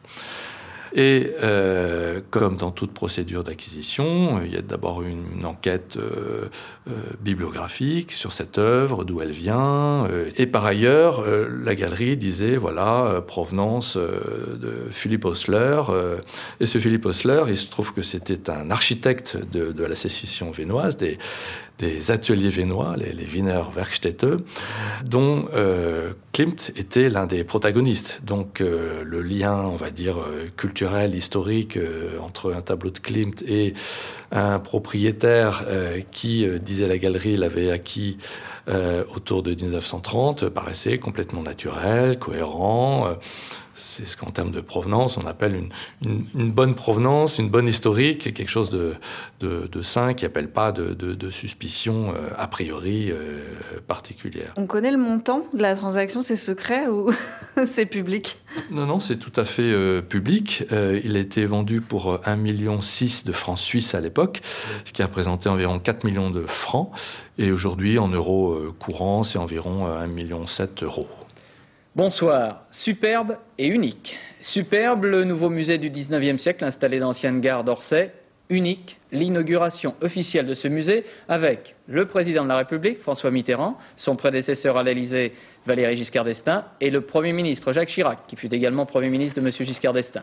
Et 0.92 1.32
euh, 1.42 2.20
comme 2.30 2.56
dans 2.56 2.70
toute 2.70 2.92
procédure 2.92 3.44
d'acquisition, 3.44 4.40
il 4.44 4.52
y 4.52 4.56
a 4.56 4.62
d'abord 4.62 5.02
une, 5.02 5.44
enquête 5.44 5.96
euh, 5.96 6.48
euh, 6.88 6.92
bibliographique 7.20 8.12
sur 8.12 8.32
cette 8.32 8.58
œuvre, 8.58 9.04
d'où 9.04 9.20
elle 9.20 9.30
vient. 9.30 10.06
et 10.36 10.46
par 10.46 10.64
ailleurs, 10.66 11.24
la 11.26 11.74
galerie 11.74 12.16
disait, 12.16 12.56
voilà, 12.56 13.22
provenance 13.26 13.96
de 13.96 14.72
Philippe 14.90 15.24
Osler. 15.24 15.82
et 16.60 16.66
ce 16.66 16.78
Philippe 16.78 17.06
Osler, 17.06 17.44
il 17.48 17.56
se 17.56 17.70
trouve 17.70 17.92
que 17.92 18.02
c'était 18.02 18.50
un 18.50 18.70
architecte 18.70 19.38
de, 19.52 19.84
la 19.84 19.94
sécession 19.94 20.50
vénoise, 20.50 20.96
des, 20.96 21.18
ateliers 22.10 22.50
vénois, 22.50 22.94
les, 22.96 23.12
les 23.12 23.24
Wiener 23.24 23.62
Werkstätte, 23.74 24.26
dont 25.04 25.48
euh, 25.54 26.12
Klimt 26.32 26.72
était 26.76 27.08
l'un 27.08 27.26
des 27.26 27.44
protagonistes. 27.44 28.20
Donc 28.24 28.60
euh, 28.60 29.02
le 29.04 29.22
lien, 29.22 29.56
on 29.56 29.76
va 29.76 29.90
dire, 29.90 30.18
euh, 30.18 30.48
historique 31.14 31.78
entre 32.20 32.52
un 32.52 32.62
tableau 32.62 32.90
de 32.90 32.98
Klimt 32.98 33.42
et 33.46 33.74
un 34.32 34.58
propriétaire 34.58 35.64
qui, 36.10 36.46
disait 36.60 36.88
la 36.88 36.98
galerie, 36.98 37.36
l'avait 37.36 37.70
acquis 37.70 38.18
autour 39.14 39.42
de 39.42 39.54
1930, 39.54 40.48
paraissait 40.48 40.98
complètement 40.98 41.42
naturel, 41.42 42.18
cohérent 42.18 43.16
c'est 43.80 44.06
ce 44.06 44.16
qu'en 44.16 44.30
termes 44.30 44.50
de 44.50 44.60
provenance, 44.60 45.16
on 45.16 45.26
appelle 45.26 45.68
une, 46.04 46.52
bonne 46.52 46.74
provenance, 46.74 47.38
une 47.38 47.48
bonne 47.48 47.66
historique, 47.66 48.34
quelque 48.34 48.48
chose 48.48 48.70
de, 48.70 48.94
de, 49.40 49.82
sain 49.82 50.14
qui 50.14 50.24
n'appelle 50.24 50.50
pas 50.50 50.72
de, 50.72 51.30
suspicion 51.30 52.12
euh, 52.14 52.28
a 52.36 52.46
priori 52.48 53.10
euh, 53.10 53.40
particulière. 53.86 54.52
On 54.56 54.66
connaît 54.66 54.90
le 54.90 54.98
montant 54.98 55.46
de 55.54 55.62
la 55.62 55.76
transaction, 55.76 56.20
c'est 56.20 56.36
secret 56.36 56.88
ou 56.88 57.10
c'est 57.66 57.86
public? 57.86 58.38
Non, 58.70 58.86
non, 58.86 59.00
c'est 59.00 59.16
tout 59.16 59.32
à 59.36 59.44
fait 59.44 59.62
euh, 59.62 60.02
public. 60.02 60.64
il 61.04 61.16
a 61.16 61.20
été 61.20 61.46
vendu 61.46 61.80
pour 61.80 62.16
1,6 62.24 62.36
million 62.36 62.78
de 62.78 63.32
francs 63.32 63.58
suisses 63.58 63.94
à 63.94 64.00
l'époque, 64.00 64.40
ce 64.84 64.92
qui 64.92 65.02
a 65.02 65.06
représenté 65.06 65.48
environ 65.48 65.78
4 65.78 66.04
millions 66.04 66.30
de 66.30 66.42
francs. 66.42 66.90
Et 67.38 67.52
aujourd'hui, 67.52 67.98
en 67.98 68.08
euros 68.08 68.58
courants, 68.78 69.22
c'est 69.22 69.38
environ 69.38 69.88
1,7 69.88 70.08
million 70.08 70.44
d'euros. 70.76 71.08
Bonsoir. 71.96 72.62
Superbe 72.70 73.36
et 73.58 73.66
unique. 73.66 74.16
Superbe, 74.40 75.06
le 75.06 75.24
nouveau 75.24 75.50
musée 75.50 75.76
du 75.76 75.90
19e 75.90 76.38
siècle 76.38 76.64
installé 76.64 77.00
dans 77.00 77.06
l'ancienne 77.06 77.40
gare 77.40 77.64
d'Orsay. 77.64 78.12
Unique, 78.48 78.96
l'inauguration 79.10 79.96
officielle 80.00 80.46
de 80.46 80.54
ce 80.54 80.68
musée 80.68 81.04
avec 81.28 81.74
le 81.88 82.06
président 82.06 82.44
de 82.44 82.48
la 82.48 82.58
République, 82.58 83.00
François 83.00 83.32
Mitterrand, 83.32 83.76
son 83.96 84.14
prédécesseur 84.14 84.76
à 84.76 84.84
l'Élysée, 84.84 85.32
Valéry 85.66 85.96
Giscard 85.96 86.24
d'Estaing, 86.24 86.64
et 86.80 86.90
le 86.90 87.00
Premier 87.00 87.32
ministre 87.32 87.72
Jacques 87.72 87.88
Chirac, 87.88 88.20
qui 88.28 88.36
fut 88.36 88.52
également 88.54 88.86
Premier 88.86 89.08
ministre 89.08 89.40
de 89.40 89.46
M. 89.46 89.52
Giscard 89.52 89.92
d'Estaing. 89.92 90.22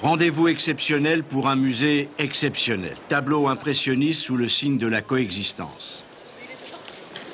Rendez-vous 0.00 0.48
exceptionnel 0.48 1.24
pour 1.24 1.46
un 1.46 1.56
musée 1.56 2.08
exceptionnel. 2.18 2.96
Tableau 3.10 3.48
impressionniste 3.48 4.24
sous 4.24 4.36
le 4.38 4.48
signe 4.48 4.78
de 4.78 4.86
la 4.86 5.02
coexistence. 5.02 6.04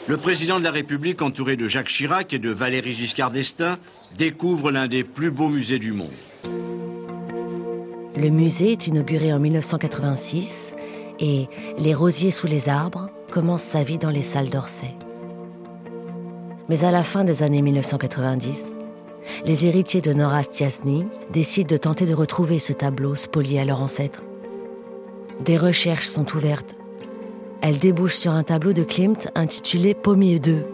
Le 0.08 0.16
président 0.16 0.58
de 0.58 0.64
la 0.64 0.70
République, 0.70 1.20
entouré 1.20 1.56
de 1.56 1.68
Jacques 1.68 1.88
Chirac 1.88 2.32
et 2.32 2.38
de 2.38 2.48
Valéry 2.48 2.94
Giscard 2.94 3.30
d'Estaing, 3.30 3.76
découvre 4.16 4.70
l'un 4.70 4.88
des 4.88 5.04
plus 5.04 5.30
beaux 5.30 5.50
musées 5.50 5.78
du 5.78 5.92
monde. 5.92 6.08
Le 8.16 8.30
musée 8.30 8.72
est 8.72 8.86
inauguré 8.86 9.34
en 9.34 9.38
1986 9.38 10.74
et 11.20 11.48
Les 11.76 11.92
rosiers 11.92 12.30
sous 12.30 12.46
les 12.46 12.70
arbres 12.70 13.10
commence 13.30 13.62
sa 13.62 13.82
vie 13.82 13.98
dans 13.98 14.08
les 14.08 14.22
salles 14.22 14.48
d'Orsay. 14.48 14.94
Mais 16.70 16.84
à 16.84 16.90
la 16.90 17.04
fin 17.04 17.24
des 17.24 17.42
années 17.42 17.60
1990, 17.60 18.72
les 19.44 19.66
héritiers 19.66 20.00
de 20.00 20.14
Nora 20.14 20.42
Stiasny 20.42 21.04
décident 21.34 21.68
de 21.68 21.76
tenter 21.76 22.06
de 22.06 22.14
retrouver 22.14 22.60
ce 22.60 22.72
tableau 22.72 23.14
spolié 23.14 23.60
à 23.60 23.66
leur 23.66 23.82
ancêtre. 23.82 24.22
Des 25.44 25.58
recherches 25.58 26.06
sont 26.06 26.34
ouvertes 26.34 26.77
elle 27.60 27.78
débouche 27.78 28.14
sur 28.14 28.32
un 28.32 28.44
tableau 28.44 28.72
de 28.72 28.82
Klimt 28.82 29.28
intitulé 29.34 29.94
Pommier 29.94 30.38
2, 30.38 30.64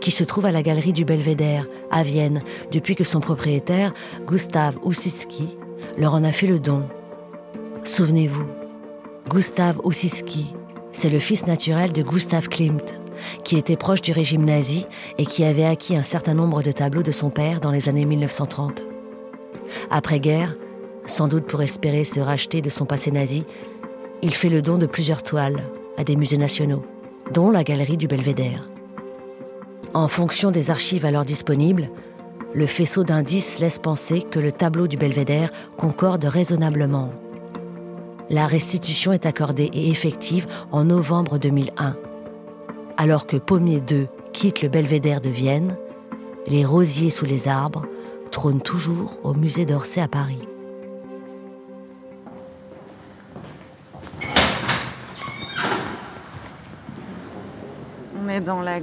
qui 0.00 0.10
se 0.10 0.24
trouve 0.24 0.46
à 0.46 0.52
la 0.52 0.62
galerie 0.62 0.92
du 0.92 1.04
Belvédère, 1.04 1.66
à 1.90 2.02
Vienne, 2.02 2.42
depuis 2.70 2.96
que 2.96 3.04
son 3.04 3.20
propriétaire, 3.20 3.94
Gustav 4.26 4.76
Ussiski, 4.84 5.56
leur 5.96 6.14
en 6.14 6.24
a 6.24 6.32
fait 6.32 6.46
le 6.46 6.60
don. 6.60 6.86
Souvenez-vous, 7.84 8.46
Gustav 9.28 9.80
Ussiski, 9.84 10.54
c'est 10.92 11.08
le 11.08 11.18
fils 11.18 11.46
naturel 11.46 11.92
de 11.92 12.02
Gustav 12.02 12.48
Klimt, 12.48 12.94
qui 13.44 13.56
était 13.56 13.76
proche 13.76 14.02
du 14.02 14.12
régime 14.12 14.44
nazi 14.44 14.86
et 15.18 15.24
qui 15.24 15.44
avait 15.44 15.64
acquis 15.64 15.96
un 15.96 16.02
certain 16.02 16.34
nombre 16.34 16.62
de 16.62 16.72
tableaux 16.72 17.02
de 17.02 17.12
son 17.12 17.30
père 17.30 17.60
dans 17.60 17.70
les 17.70 17.88
années 17.88 18.04
1930. 18.04 18.82
Après-guerre, 19.90 20.56
sans 21.06 21.28
doute 21.28 21.46
pour 21.46 21.62
espérer 21.62 22.04
se 22.04 22.20
racheter 22.20 22.60
de 22.60 22.70
son 22.70 22.84
passé 22.84 23.10
nazi, 23.10 23.44
il 24.22 24.34
fait 24.34 24.50
le 24.50 24.62
don 24.62 24.78
de 24.78 24.86
plusieurs 24.86 25.22
toiles, 25.22 25.64
à 25.96 26.04
des 26.04 26.16
musées 26.16 26.38
nationaux, 26.38 26.84
dont 27.32 27.50
la 27.50 27.64
galerie 27.64 27.96
du 27.96 28.06
Belvédère. 28.06 28.68
En 29.94 30.08
fonction 30.08 30.50
des 30.50 30.70
archives 30.70 31.04
alors 31.04 31.24
disponibles, 31.24 31.90
le 32.54 32.66
faisceau 32.66 33.04
d'indices 33.04 33.58
laisse 33.58 33.78
penser 33.78 34.22
que 34.22 34.38
le 34.38 34.52
tableau 34.52 34.86
du 34.86 34.96
Belvédère 34.96 35.50
concorde 35.76 36.24
raisonnablement. 36.24 37.10
La 38.30 38.46
restitution 38.46 39.12
est 39.12 39.26
accordée 39.26 39.70
et 39.72 39.90
effective 39.90 40.46
en 40.70 40.84
novembre 40.84 41.38
2001. 41.38 41.96
Alors 42.96 43.26
que 43.26 43.36
Pommier 43.36 43.82
II 43.90 44.06
quitte 44.32 44.62
le 44.62 44.68
Belvédère 44.68 45.20
de 45.20 45.30
Vienne, 45.30 45.76
les 46.46 46.64
rosiers 46.64 47.10
sous 47.10 47.26
les 47.26 47.48
arbres 47.48 47.82
trônent 48.30 48.62
toujours 48.62 49.18
au 49.22 49.34
musée 49.34 49.66
d'Orsay 49.66 50.00
à 50.00 50.08
Paris. 50.08 50.48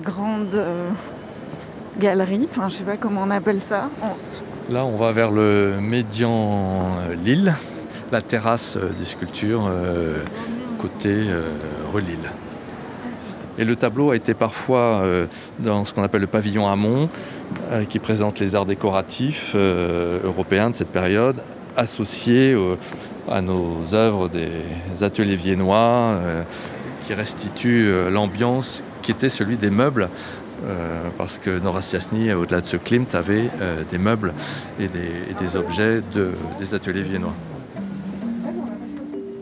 Grande 0.04 0.56
euh, 0.56 0.90
galerie, 2.00 2.48
enfin 2.50 2.70
je 2.70 2.76
sais 2.76 2.84
pas 2.84 2.98
comment 2.98 3.24
on 3.24 3.30
appelle 3.30 3.62
ça. 3.62 3.90
Là 4.70 4.86
on 4.86 4.96
va 4.96 5.12
vers 5.12 5.32
le 5.32 5.78
médian 5.82 6.98
euh, 7.00 7.16
Lille, 7.16 7.56
la 8.12 8.22
terrasse 8.22 8.78
euh, 8.78 8.90
des 8.98 9.06
sculptures 9.06 9.70
côté 10.80 11.26
Relille. 11.94 12.30
Et 13.58 13.66
le 13.66 13.76
tableau 13.76 14.12
a 14.12 14.16
été 14.16 14.34
parfois 14.34 15.04
dans 15.60 15.84
ce 15.84 15.94
qu'on 15.94 16.04
appelle 16.04 16.22
le 16.22 16.28
pavillon 16.28 16.66
amont, 16.66 17.10
qui 17.90 18.00
présente 18.00 18.40
les 18.40 18.56
arts 18.56 18.66
décoratifs 18.66 19.58
européens 20.24 20.70
de 20.70 20.76
cette 20.76 20.94
période, 20.94 21.44
associés 21.76 22.58
à 23.28 23.42
nos 23.42 23.94
œuvres 23.94 24.30
des 24.30 25.04
ateliers 25.04 25.36
viennois, 25.36 26.18
qui 27.10 27.16
restituent 27.16 28.12
l'ambiance 28.12 28.84
qui 29.02 29.10
était 29.10 29.30
celui 29.30 29.58
des 29.58 29.72
meubles. 29.72 30.10
Euh, 30.64 31.10
parce 31.18 31.40
que 31.40 31.58
Nora 31.58 31.82
Stiasny, 31.82 32.32
au-delà 32.34 32.62
de 32.62 32.68
ce 32.68 32.78
Klimt, 32.78 33.16
avait 33.16 33.50
euh, 33.62 33.82
des 33.90 33.98
meubles 33.98 34.32
et 34.80 34.88
des, 34.88 35.56
objets 35.58 36.02
de, 36.14 36.34
des 36.60 36.76
ateliers 36.76 37.02
viennois. 37.02 37.34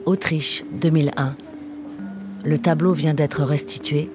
Autriche, 0.06 0.64
2001. 0.80 1.36
Le 2.46 2.58
tableau 2.58 2.94
vient 2.94 3.14
d'être 3.14 3.44
restitué, 3.44 4.10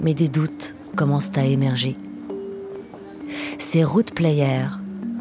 mais 0.00 0.14
des 0.14 0.28
doutes 0.28 0.74
commencent 0.96 1.38
à 1.38 1.44
émerger. 1.44 1.94
C'est 3.60 3.84
Ruth 3.84 4.12
Player, 4.12 4.66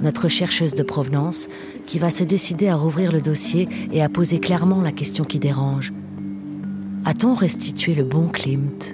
notre 0.01 0.29
chercheuse 0.29 0.73
de 0.73 0.81
provenance, 0.81 1.47
qui 1.85 1.99
va 1.99 2.09
se 2.09 2.23
décider 2.23 2.69
à 2.69 2.75
rouvrir 2.75 3.11
le 3.11 3.21
dossier 3.21 3.69
et 3.91 4.01
à 4.01 4.09
poser 4.09 4.39
clairement 4.39 4.81
la 4.81 4.91
question 4.91 5.25
qui 5.25 5.37
dérange. 5.37 5.93
A-t-on 7.09 7.35
restitué 7.35 7.95
le 7.95 8.03
bon 8.03 8.27
Klimt? 8.27 8.93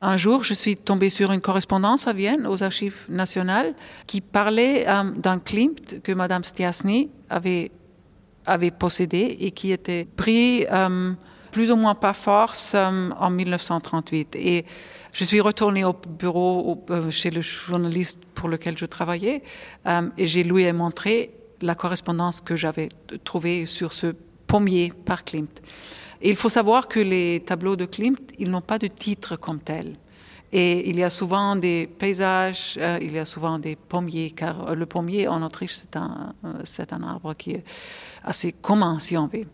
Un 0.00 0.16
jour, 0.16 0.44
je 0.44 0.54
suis 0.54 0.76
tombée 0.76 1.10
sur 1.10 1.32
une 1.32 1.40
correspondance 1.40 2.06
à 2.06 2.12
Vienne, 2.12 2.46
aux 2.46 2.62
archives 2.62 3.06
nationales, 3.08 3.74
qui 4.06 4.20
parlait 4.20 4.88
euh, 4.88 5.10
d'un 5.16 5.40
Klimt 5.40 6.00
que 6.04 6.12
Madame 6.12 6.44
Stiasny 6.44 7.10
avait, 7.28 7.72
avait 8.46 8.70
possédé 8.70 9.38
et 9.40 9.50
qui 9.50 9.72
était 9.72 10.04
pris 10.04 10.66
euh, 10.70 11.14
plus 11.50 11.72
ou 11.72 11.76
moins 11.76 11.96
par 11.96 12.14
force 12.14 12.76
en 12.76 13.28
1938. 13.28 14.36
Et 14.36 14.64
je 15.12 15.24
suis 15.24 15.40
retournée 15.40 15.84
au 15.84 15.96
bureau 16.20 16.86
chez 17.10 17.32
le 17.32 17.40
journaliste 17.40 18.20
pour 18.36 18.48
lequel 18.48 18.78
je 18.78 18.86
travaillais 18.86 19.42
et 20.16 20.26
j'ai 20.26 20.44
lui 20.44 20.62
ai 20.62 20.72
montré 20.72 21.41
la 21.62 21.74
correspondance 21.74 22.40
que 22.40 22.56
j'avais 22.56 22.88
trouvée 23.24 23.66
sur 23.66 23.92
ce 23.92 24.14
pommier 24.46 24.92
par 25.04 25.24
Klimt. 25.24 25.60
Et 26.20 26.30
il 26.30 26.36
faut 26.36 26.48
savoir 26.48 26.88
que 26.88 27.00
les 27.00 27.40
tableaux 27.40 27.76
de 27.76 27.84
Klimt, 27.84 28.20
ils 28.38 28.50
n'ont 28.50 28.60
pas 28.60 28.78
de 28.78 28.86
titre 28.86 29.36
comme 29.36 29.60
tel. 29.60 29.96
Et 30.52 30.88
il 30.90 30.96
y 30.96 31.02
a 31.02 31.08
souvent 31.08 31.56
des 31.56 31.86
paysages, 31.86 32.78
euh, 32.78 32.98
il 33.00 33.12
y 33.12 33.18
a 33.18 33.24
souvent 33.24 33.58
des 33.58 33.74
pommiers, 33.74 34.30
car 34.30 34.68
euh, 34.68 34.74
le 34.74 34.84
pommier 34.84 35.26
en 35.26 35.42
Autriche, 35.42 35.72
c'est 35.72 35.96
un, 35.96 36.34
euh, 36.44 36.52
c'est 36.64 36.92
un 36.92 37.02
arbre 37.02 37.34
qui 37.34 37.52
est 37.52 37.64
assez 38.22 38.52
commun, 38.52 38.98
si 38.98 39.16
on 39.16 39.26
veut. 39.26 39.46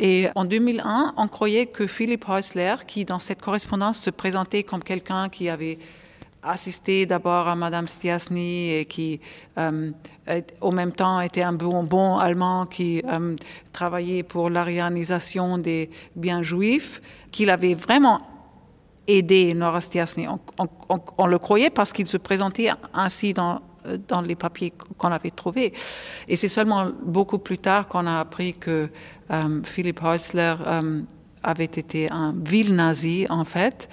Et 0.00 0.28
en 0.34 0.44
2001, 0.44 1.14
on 1.16 1.28
croyait 1.28 1.66
que 1.66 1.86
Philippe 1.86 2.28
Häusler, 2.28 2.74
qui 2.88 3.04
dans 3.04 3.20
cette 3.20 3.40
correspondance 3.40 3.98
se 3.98 4.10
présentait 4.10 4.64
comme 4.64 4.82
quelqu'un 4.82 5.28
qui 5.28 5.48
avait 5.48 5.78
assisté 6.42 7.06
d'abord 7.06 7.46
à 7.46 7.54
Madame 7.54 7.86
Stiasny 7.86 8.72
et 8.72 8.84
qui, 8.84 9.20
euh, 9.58 9.92
au 10.60 10.72
même 10.72 10.92
temps, 10.92 11.20
était 11.20 11.42
un 11.42 11.52
bon, 11.52 11.84
bon 11.84 12.18
allemand 12.18 12.66
qui 12.66 13.02
euh, 13.06 13.36
travaillait 13.72 14.22
pour 14.22 14.50
l'arianisation 14.50 15.58
des 15.58 15.90
biens 16.16 16.42
juifs, 16.42 17.00
qu'il 17.30 17.50
avait 17.50 17.74
vraiment 17.74 18.20
aidé 19.06 19.54
Nora 19.54 19.80
Stiasny. 19.80 20.26
On, 20.28 21.26
le 21.26 21.38
croyait 21.38 21.70
parce 21.70 21.92
qu'il 21.92 22.06
se 22.06 22.16
présentait 22.16 22.70
ainsi 22.92 23.32
dans, 23.32 23.60
dans 24.08 24.20
les 24.20 24.36
papiers 24.36 24.72
qu'on 24.98 25.12
avait 25.12 25.30
trouvés. 25.30 25.72
Et 26.28 26.36
c'est 26.36 26.48
seulement 26.48 26.88
beaucoup 27.02 27.38
plus 27.38 27.58
tard 27.58 27.88
qu'on 27.88 28.06
a 28.06 28.20
appris 28.20 28.54
que 28.54 28.88
euh, 29.30 29.60
Philippe 29.64 30.00
Häusler 30.02 30.56
avait 31.42 31.64
été 31.64 32.08
un 32.10 32.34
vil 32.36 32.74
nazi, 32.74 33.26
en 33.28 33.44
fait, 33.44 33.88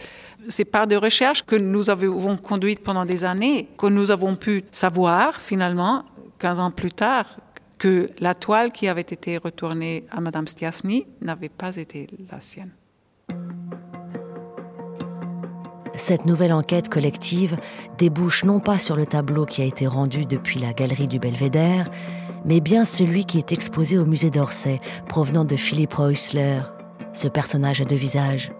c'est 0.48 0.65
par 0.65 0.88
des 0.88 0.98
recherches 0.98 1.43
que 1.43 1.55
nous 1.55 1.89
avons 1.89 2.38
conduites 2.38 2.84
pendant 2.84 3.05
des 3.05 3.24
années 3.24 3.67
que 3.77 3.88
nous 3.88 4.12
avons 4.12 4.36
pu 4.36 4.63
savoir 4.72 5.36
finalement, 5.36 6.05
15 6.39 6.60
ans 6.60 6.72
plus 6.72 6.91
tard, 6.91 7.38
que 7.77 8.10
la 8.19 8.36
toile 8.36 8.72
qui 8.72 8.88
avait 8.88 9.01
été 9.01 9.38
retournée 9.38 10.05
à 10.12 10.22
Madame 10.22 10.48
Stiasny 10.48 11.05
n'avait 11.22 11.50
pas 11.50 11.75
été 11.77 12.08
la 12.31 12.39
sienne. 12.39 12.72
Cette 15.96 16.25
nouvelle 16.25 16.53
enquête 16.53 16.88
collective 16.88 17.58
débouche 17.98 18.46
non 18.46 18.62
pas 18.62 18.79
sur 18.79 18.96
le 18.96 19.05
tableau 19.05 19.46
qui 19.46 19.62
a 19.62 19.65
été 19.65 19.86
rendu 19.86 20.25
depuis 20.25 20.60
la 20.60 20.72
galerie 20.72 21.08
du 21.08 21.19
Belvédère, 21.19 21.89
mais 22.46 22.62
bien 22.62 22.86
celui 22.86 23.25
qui 23.25 23.38
est 23.38 23.51
exposé 23.51 23.98
au 23.98 24.05
musée 24.05 24.29
d'Orsay, 24.29 24.79
provenant 25.08 25.43
de 25.43 25.58
Philippe 25.58 26.00
Häusler, 26.00 26.62
ce 27.12 27.27
personnage 27.27 27.81
à 27.81 27.86
deux 27.86 27.96
visages. 27.96 28.51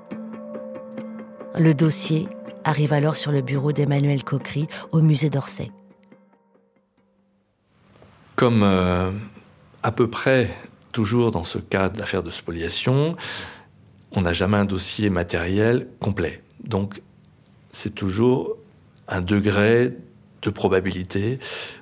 Le 1.56 1.74
dossier 1.74 2.28
arrive 2.64 2.94
alors 2.94 3.16
sur 3.16 3.32
le 3.32 3.42
bureau 3.42 3.72
d'Emmanuel 3.72 4.24
Coquery 4.24 4.68
au 4.92 5.02
musée 5.02 5.30
d'Orsay. 5.30 5.72
Comme 8.36 8.62
euh, 8.64 9.12
à 9.84 9.92
peu 9.92 10.10
près 10.10 10.50
toujours 10.92 11.32
dans 11.32 11.44
ce 11.44 11.58
cas 11.58 11.90
d'affaire 11.90 12.24
de 12.24 12.30
spoliation, 12.30 13.16
on 14.12 14.22
n'a 14.22 14.34
jamais 14.34 14.58
un 14.58 14.66
dossier 14.66 15.10
matériel 15.10 15.88
complet. 16.00 16.44
Donc 16.64 17.02
c'est 17.70 17.94
toujours 17.96 18.56
un 19.08 19.22
degré 19.22 19.94
de 20.42 20.50
probabilité 20.50 21.40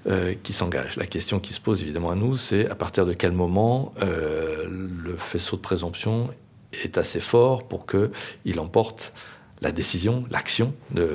euh, 0.08 0.34
qui 0.42 0.54
s'engage. 0.54 0.96
La 0.96 1.06
question 1.06 1.40
qui 1.40 1.54
se 1.54 1.62
pose 1.62 1.84
évidemment 1.84 2.12
à 2.12 2.16
nous, 2.16 2.38
c'est 2.38 2.70
à 2.70 2.76
partir 2.76 3.06
de 3.06 3.14
quel 3.14 3.34
moment 3.34 3.94
euh, 4.02 4.66
le 4.70 5.16
faisceau 5.18 5.58
de 5.58 5.62
présomption 5.62 6.30
est 6.72 6.98
assez 6.98 7.20
fort 7.20 7.68
pour 7.68 7.86
qu'il 7.86 8.60
emporte 8.60 9.14
la 9.62 9.72
décision, 9.72 10.26
l'action 10.32 10.74
de, 10.92 11.10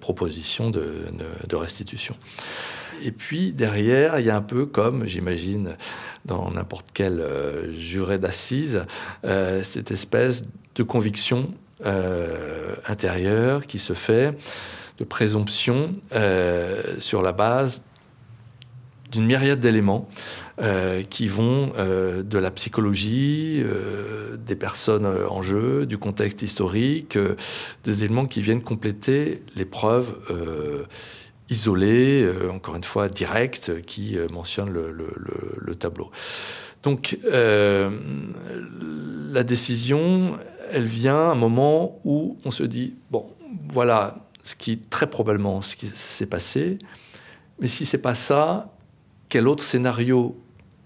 proposition 0.00 0.70
de, 0.70 1.56
restitution. 1.56 2.16
Et 3.02 3.12
puis 3.12 3.52
derrière, 3.52 4.18
il 4.18 4.26
y 4.26 4.30
a 4.30 4.36
un 4.36 4.42
peu 4.42 4.66
comme, 4.66 5.06
j'imagine, 5.06 5.76
dans 6.24 6.50
n'importe 6.50 6.86
quel 6.94 7.20
euh, 7.20 7.72
juré 7.78 8.18
d'assises, 8.18 8.82
euh, 9.24 9.62
cette 9.62 9.90
espèce 9.90 10.44
de 10.74 10.82
conviction 10.82 11.52
euh, 11.84 12.74
intérieure 12.86 13.66
qui 13.66 13.78
se 13.78 13.92
fait, 13.92 14.36
de 14.98 15.04
présomption 15.04 15.92
sur 16.98 17.20
la 17.20 17.32
base 17.32 17.82
d'une 19.14 19.26
myriade 19.26 19.60
d'éléments 19.60 20.08
euh, 20.60 21.02
qui 21.02 21.26
vont 21.26 21.72
euh, 21.78 22.22
de 22.22 22.38
la 22.38 22.50
psychologie, 22.50 23.62
euh, 23.64 24.36
des 24.36 24.56
personnes 24.56 25.06
en 25.06 25.42
jeu, 25.42 25.86
du 25.86 25.98
contexte 25.98 26.42
historique, 26.42 27.18
des 27.84 28.04
éléments 28.04 28.26
qui 28.26 28.42
viennent 28.42 28.62
compléter 28.62 29.42
les 29.56 29.64
preuves 29.64 30.14
isolées, 31.48 32.28
encore 32.52 32.76
une 32.76 32.84
fois 32.84 33.08
directes, 33.08 33.82
qui 33.82 34.16
mentionnent 34.32 34.72
le, 34.72 35.74
tableau. 35.74 36.10
Donc 36.82 37.18
la 37.24 37.90
décision, 39.42 40.38
elle 40.70 40.86
vient 40.86 41.28
à 41.28 41.32
un 41.32 41.34
moment 41.34 42.00
où 42.04 42.36
on 42.44 42.50
se 42.50 42.64
dit, 42.64 42.96
bon, 43.10 43.26
voilà 43.72 44.28
ce 44.44 44.54
qui 44.56 44.78
très 44.78 45.08
probablement 45.08 45.62
ce 45.62 45.74
qui 45.76 45.90
s'est 45.94 46.26
passé, 46.26 46.78
mais 47.60 47.68
si 47.68 47.86
c'est 47.86 47.98
pas 47.98 48.14
ça, 48.14 48.73
quel 49.34 49.48
autre 49.48 49.64
scénario 49.64 50.40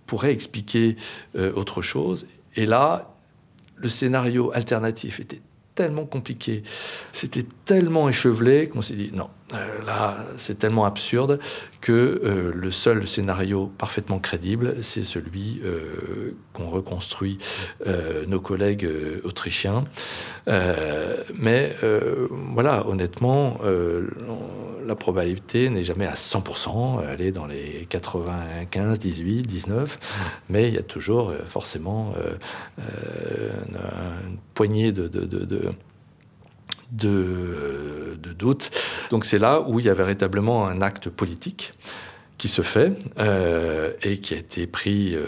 pourrait 0.06 0.32
expliquer 0.32 0.96
euh, 1.36 1.52
autre 1.52 1.82
chose. 1.82 2.26
Et 2.56 2.64
là, 2.64 3.14
le 3.76 3.90
scénario 3.90 4.50
alternatif 4.54 5.20
était 5.20 5.42
tellement 5.74 6.06
compliqué, 6.06 6.62
c'était 7.12 7.44
tellement 7.66 8.08
échevelé 8.08 8.70
qu'on 8.70 8.80
s'est 8.80 8.94
dit 8.94 9.10
non, 9.12 9.28
euh, 9.54 9.82
là 9.86 10.18
c'est 10.36 10.58
tellement 10.58 10.84
absurde 10.84 11.38
que 11.80 11.92
euh, 11.92 12.52
le 12.54 12.70
seul 12.70 13.08
scénario 13.08 13.72
parfaitement 13.78 14.18
crédible, 14.18 14.76
c'est 14.82 15.02
celui 15.02 15.62
euh, 15.64 16.34
qu'ont 16.52 16.68
reconstruit 16.68 17.38
nos 18.26 18.40
collègues 18.40 18.88
autrichiens. 19.24 19.84
mais 20.46 21.76
voilà, 22.52 22.86
honnêtement, 22.86 23.58
la 24.86 24.94
probabilité 24.94 25.70
n'est 25.70 25.84
jamais 25.84 26.06
à 26.06 26.14
100%, 26.14 27.02
elle 27.08 27.20
est 27.20 27.32
dans 27.32 27.46
les 27.46 27.86
95, 27.88 28.98
18, 28.98 29.42
19, 29.42 29.98
mais 30.50 30.68
il 30.68 30.74
y 30.74 30.78
a 30.78 30.82
toujours 30.82 31.32
forcément 31.46 32.14
une, 32.78 33.78
poignée 34.54 34.92
de, 34.92 35.08
de 36.92 38.18
doute. 38.38 38.70
Donc 39.10 39.24
c'est 39.24 39.38
là 39.38 39.60
où 39.60 39.80
il 39.80 39.86
y 39.86 39.88
avait 39.88 40.04
véritablement 40.04 40.66
un 40.66 40.80
acte 40.80 41.08
politique 41.08 41.72
qui 42.38 42.48
se 42.48 42.62
fait 42.62 42.92
euh, 43.18 43.92
et 44.02 44.18
qui 44.18 44.34
a 44.34 44.36
été 44.36 44.68
pris 44.68 45.14
euh, 45.14 45.26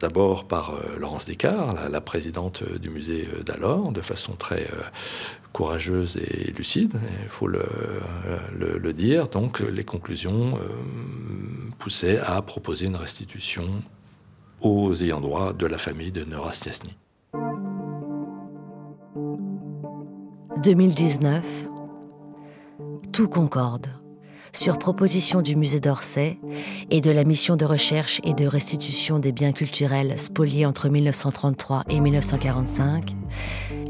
d'abord 0.00 0.48
par 0.48 0.74
euh, 0.74 0.98
Laurence 0.98 1.26
Descartes, 1.26 1.76
la, 1.90 2.00
présidente 2.00 2.62
du 2.80 2.88
musée 2.88 3.28
d'alors, 3.44 3.92
de 3.92 4.00
façon 4.00 4.32
très 4.32 4.68
courageuse 5.52 6.16
et 6.16 6.52
lucide, 6.52 6.94
il 7.22 7.28
faut 7.28 7.46
le, 7.46 8.92
dire. 8.94 9.28
Donc 9.28 9.60
les 9.60 9.84
conclusions 9.84 10.58
poussaient 11.78 12.18
à 12.18 12.40
proposer 12.40 12.86
une 12.86 12.96
restitution 12.96 13.68
aux 14.62 14.94
ayants 14.94 15.20
droit 15.20 15.52
de 15.52 15.66
la 15.66 15.76
famille 15.76 16.12
de 16.12 16.24
Neurastiasny. 16.24 16.96
2019, 20.62 21.44
tout 23.12 23.28
concorde. 23.28 23.88
Sur 24.54 24.78
proposition 24.78 25.42
du 25.42 25.54
musée 25.54 25.80
d'Orsay 25.80 26.38
et 26.90 27.02
de 27.02 27.10
la 27.10 27.24
mission 27.24 27.56
de 27.56 27.66
recherche 27.66 28.22
et 28.24 28.32
de 28.32 28.46
restitution 28.46 29.18
des 29.18 29.32
biens 29.32 29.52
culturels 29.52 30.18
spoliés 30.18 30.64
entre 30.64 30.88
1933 30.88 31.84
et 31.90 32.00
1945, 32.00 33.14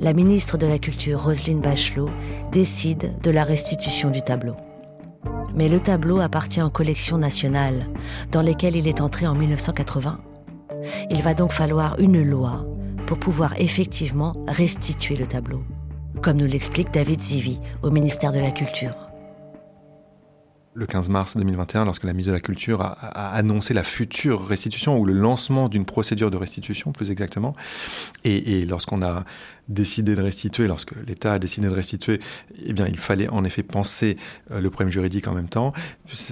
la 0.00 0.12
ministre 0.12 0.58
de 0.58 0.66
la 0.66 0.80
Culture 0.80 1.22
Roselyne 1.22 1.60
Bachelot 1.60 2.10
décide 2.50 3.14
de 3.22 3.30
la 3.30 3.44
restitution 3.44 4.10
du 4.10 4.22
tableau. 4.22 4.56
Mais 5.54 5.68
le 5.68 5.78
tableau 5.78 6.18
appartient 6.18 6.62
aux 6.62 6.70
collections 6.70 7.18
nationales, 7.18 7.86
dans 8.32 8.42
lesquelles 8.42 8.76
il 8.76 8.88
est 8.88 9.00
entré 9.00 9.28
en 9.28 9.36
1980. 9.36 10.18
Il 11.10 11.22
va 11.22 11.34
donc 11.34 11.52
falloir 11.52 11.96
une 12.00 12.22
loi 12.22 12.66
pour 13.06 13.18
pouvoir 13.18 13.54
effectivement 13.58 14.34
restituer 14.48 15.14
le 15.14 15.28
tableau 15.28 15.62
comme 16.22 16.36
nous 16.36 16.46
l'explique 16.46 16.92
David 16.92 17.22
Zivi 17.22 17.58
au 17.82 17.90
ministère 17.90 18.32
de 18.32 18.38
la 18.38 18.50
Culture. 18.50 19.15
Le 20.76 20.86
15 20.86 21.08
mars 21.08 21.36
2021, 21.36 21.86
lorsque 21.86 22.04
la 22.04 22.12
ministre 22.12 22.32
de 22.32 22.36
la 22.36 22.40
Culture 22.40 22.82
a, 22.82 23.34
annoncé 23.34 23.72
la 23.72 23.82
future 23.82 24.46
restitution 24.46 24.98
ou 24.98 25.06
le 25.06 25.14
lancement 25.14 25.68
d'une 25.68 25.86
procédure 25.86 26.30
de 26.30 26.36
restitution, 26.36 26.92
plus 26.92 27.10
exactement. 27.10 27.56
Et, 28.24 28.66
lorsqu'on 28.66 29.02
a 29.02 29.24
décidé 29.68 30.14
de 30.14 30.22
restituer, 30.22 30.68
lorsque 30.68 30.92
l'État 31.06 31.32
a 31.32 31.38
décidé 31.38 31.66
de 31.68 31.72
restituer, 31.72 32.20
eh 32.64 32.72
bien, 32.72 32.86
il 32.86 32.98
fallait 32.98 33.28
en 33.28 33.42
effet 33.44 33.62
penser 33.62 34.16
euh, 34.52 34.60
le 34.60 34.70
problème 34.70 34.92
juridique 34.92 35.26
en 35.26 35.32
même 35.32 35.48
temps, 35.48 35.72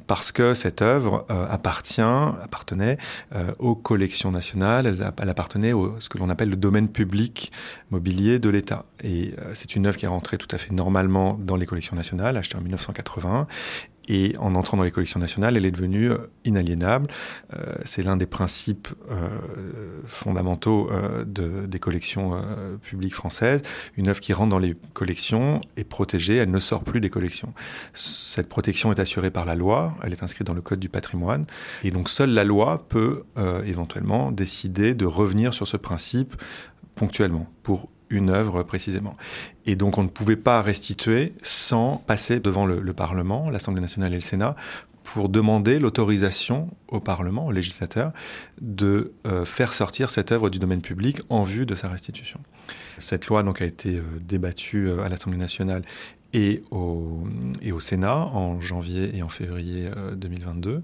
parce 0.07 0.31
que 0.31 0.55
cette 0.55 0.83
œuvre 0.83 1.27
euh, 1.31 1.47
appartient, 1.49 2.01
appartenait 2.01 2.99
euh, 3.35 3.53
aux 3.59 3.75
collections 3.75 4.31
nationales, 4.31 4.87
elle, 4.87 5.29
appartenait 5.29 5.73
à 5.73 6.01
ce 6.01 6.09
que 6.09 6.19
l'on 6.19 6.29
appelle 6.29 6.51
le 6.51 6.57
domaine 6.57 6.89
public 6.89 7.51
mobilier 7.91 8.39
de 8.39 8.51
l'État. 8.51 8.85
Et 9.03 9.35
c'est 9.55 9.75
une 9.75 9.87
œuvre 9.87 9.97
qui 9.97 10.05
est 10.05 10.09
rentrée 10.09 10.39
tout 10.39 10.49
à 10.51 10.59
fait 10.59 10.73
normalement 10.73 11.39
dans 11.41 11.57
les 11.57 11.67
collections 11.67 11.97
nationales, 11.97 12.37
achetée 12.37 12.57
en 12.57 12.61
1980, 12.61 13.47
et 14.09 14.37
en 14.39 14.55
entrant 14.55 14.77
dans 14.77 14.83
les 14.83 14.91
collections 14.91 15.21
nationales, 15.21 15.57
elle 15.57 15.67
est 15.67 15.71
devenue 15.71 16.11
euh, 16.11 16.19
inaliénable. 16.45 17.09
Euh, 17.55 17.75
c'est 17.85 18.03
l'un 18.03 18.17
des 18.17 18.27
principes 18.27 18.89
euh, 19.11 19.29
fondamentaux 20.07 20.91
de, 21.27 21.67
des 21.67 21.79
collections 21.79 22.41
publiques 22.83 23.15
françaises. 23.15 23.63
Une 23.97 24.09
œuvre 24.09 24.21
qui 24.21 24.33
rentre 24.33 24.51
dans 24.51 24.59
les 24.59 24.77
collections 24.93 25.61
est 25.77 25.85
protégée, 25.85 26.37
elle 26.37 26.51
ne 26.51 26.59
sort 26.59 26.85
plus 26.85 27.01
des 27.01 27.11
collections. 27.11 27.53
Cette 27.93 28.49
protection 28.49 28.93
est 28.93 28.99
assurée 28.99 29.31
par 29.31 29.45
la 29.45 29.55
loi, 29.55 29.95
elle 30.03 30.13
est 30.13 30.23
inscrite 30.23 30.47
dans 30.47 30.55
le 30.55 30.61
Code 30.61 30.81
du 30.81 30.89
patrimoine. 30.89 31.47
Et 31.83 31.91
donc 31.91 32.09
seule 32.09 32.31
la 32.31 32.45
loi 32.45 32.87
peut 32.89 33.25
éventuellement 33.65 34.31
décider 34.31 34.95
de 34.95 35.07
revenir 35.07 35.55
sur 35.55 35.67
ce 35.67 35.77
principe 35.77 36.37
ponctuellement 36.95 37.49
pour 37.63 37.89
une 38.15 38.31
œuvre 38.31 38.63
précisément. 38.63 39.17
Et 39.67 39.77
donc 39.77 39.99
on 39.99 40.03
ne 40.03 40.09
pouvait 40.09 40.37
pas 40.37 40.63
restituer 40.63 41.33
sans 41.43 41.97
passer 42.07 42.41
devant 42.41 42.67
le, 42.67 42.93
Parlement, 42.93 43.51
l'Assemblée 43.51 43.81
nationale 43.81 44.13
et 44.13 44.17
le 44.17 44.21
Sénat 44.21 44.57
pour 45.03 45.29
demander 45.29 45.79
l'autorisation 45.79 46.71
au 46.89 46.99
Parlement, 46.99 47.47
au 47.47 47.53
législateur, 47.53 48.13
de 48.61 49.13
euh, 49.27 49.45
faire 49.45 49.73
sortir 49.75 50.11
cette 50.11 50.33
œuvre 50.33 50.49
du 50.49 50.59
domaine 50.59 50.81
public 50.81 51.21
en 51.29 51.43
vue 51.43 51.67
de 51.67 51.75
sa 51.75 51.89
restitution. 51.89 52.41
Cette 52.99 53.27
loi 53.27 53.43
donc 53.43 53.61
a 53.61 53.67
été 53.67 53.99
euh, 53.99 54.03
débattue 54.27 54.89
euh, 54.89 55.03
à 55.03 55.11
l'Assemblée 55.11 55.39
nationale 55.39 55.83
et 56.35 56.63
au, 56.71 57.23
Sénat 57.81 58.17
en 58.17 58.61
janvier 58.61 59.17
et 59.17 59.23
en 59.23 59.29
février 59.29 59.89
2022. 60.17 60.71
Euh, 60.71 60.81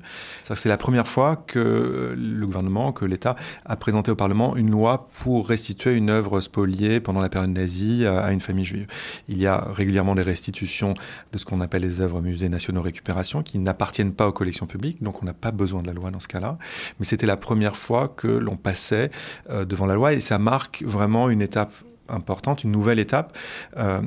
c'est 0.55 0.69
la 0.69 0.77
première 0.77 1.07
fois 1.07 1.37
que 1.37 2.15
le 2.17 2.47
gouvernement, 2.47 2.93
que 2.93 3.05
l'État 3.05 3.37
a 3.65 3.77
présenté 3.77 4.11
au 4.11 4.17
Parlement 4.17 4.57
une 4.57 4.71
loi 4.71 5.09
pour 5.21 5.49
restituer 5.49 5.95
une 5.95 6.11
œuvre 6.11 6.41
spoliée 6.41 6.99
pendant 7.01 7.21
la 7.21 7.29
période 7.29 7.51
nazie 7.51 8.07
à 8.07 8.33
une 8.33 8.41
famille 8.41 8.65
juive. 8.65 8.87
Il 9.29 9.39
y 9.39 9.47
a 9.47 9.69
régulièrement 9.73 10.17
des 10.17 10.23
restitutions 10.23 10.95
de 11.33 11.39
ce 11.39 11.45
qu'on 11.45 11.61
appelle 11.61 11.83
les 11.83 12.01
œuvres 12.01 12.21
musées 12.21 12.49
nationaux 12.49 12.83
récupération 12.83 13.43
qui 13.43 13.59
n'appartiennent 13.59 14.13
pas 14.13 14.27
aux 14.27 14.33
collections 14.33 14.67
publiques, 14.67 15.03
donc 15.03 15.23
on 15.23 15.27
n'a 15.27 15.35
pas 15.35 15.53
besoin 15.53 15.83
de 15.83 15.87
la 15.87 15.93
loi 15.93 16.11
dans 16.11 16.21
ce 16.21 16.29
cas-là. 16.29 16.59
Mais 16.99 17.07
c'était 17.07 17.27
la 17.27 17.37
première 17.37 17.77
fois 17.77 18.09
que 18.09 18.29
l'on 18.29 18.57
passait 18.57 19.11
euh, 19.49 19.65
devant 19.65 19.87
la 19.87 19.95
loi 19.95 20.13
et 20.13 20.21
ça 20.21 20.39
marque 20.39 20.83
vraiment 20.83 21.31
une 21.31 21.43
étape 21.43 21.73
importante, 22.11 22.65
une 22.65 22.73
nouvelle 22.73 22.99
étape 22.99 23.37
euh, 23.77 24.01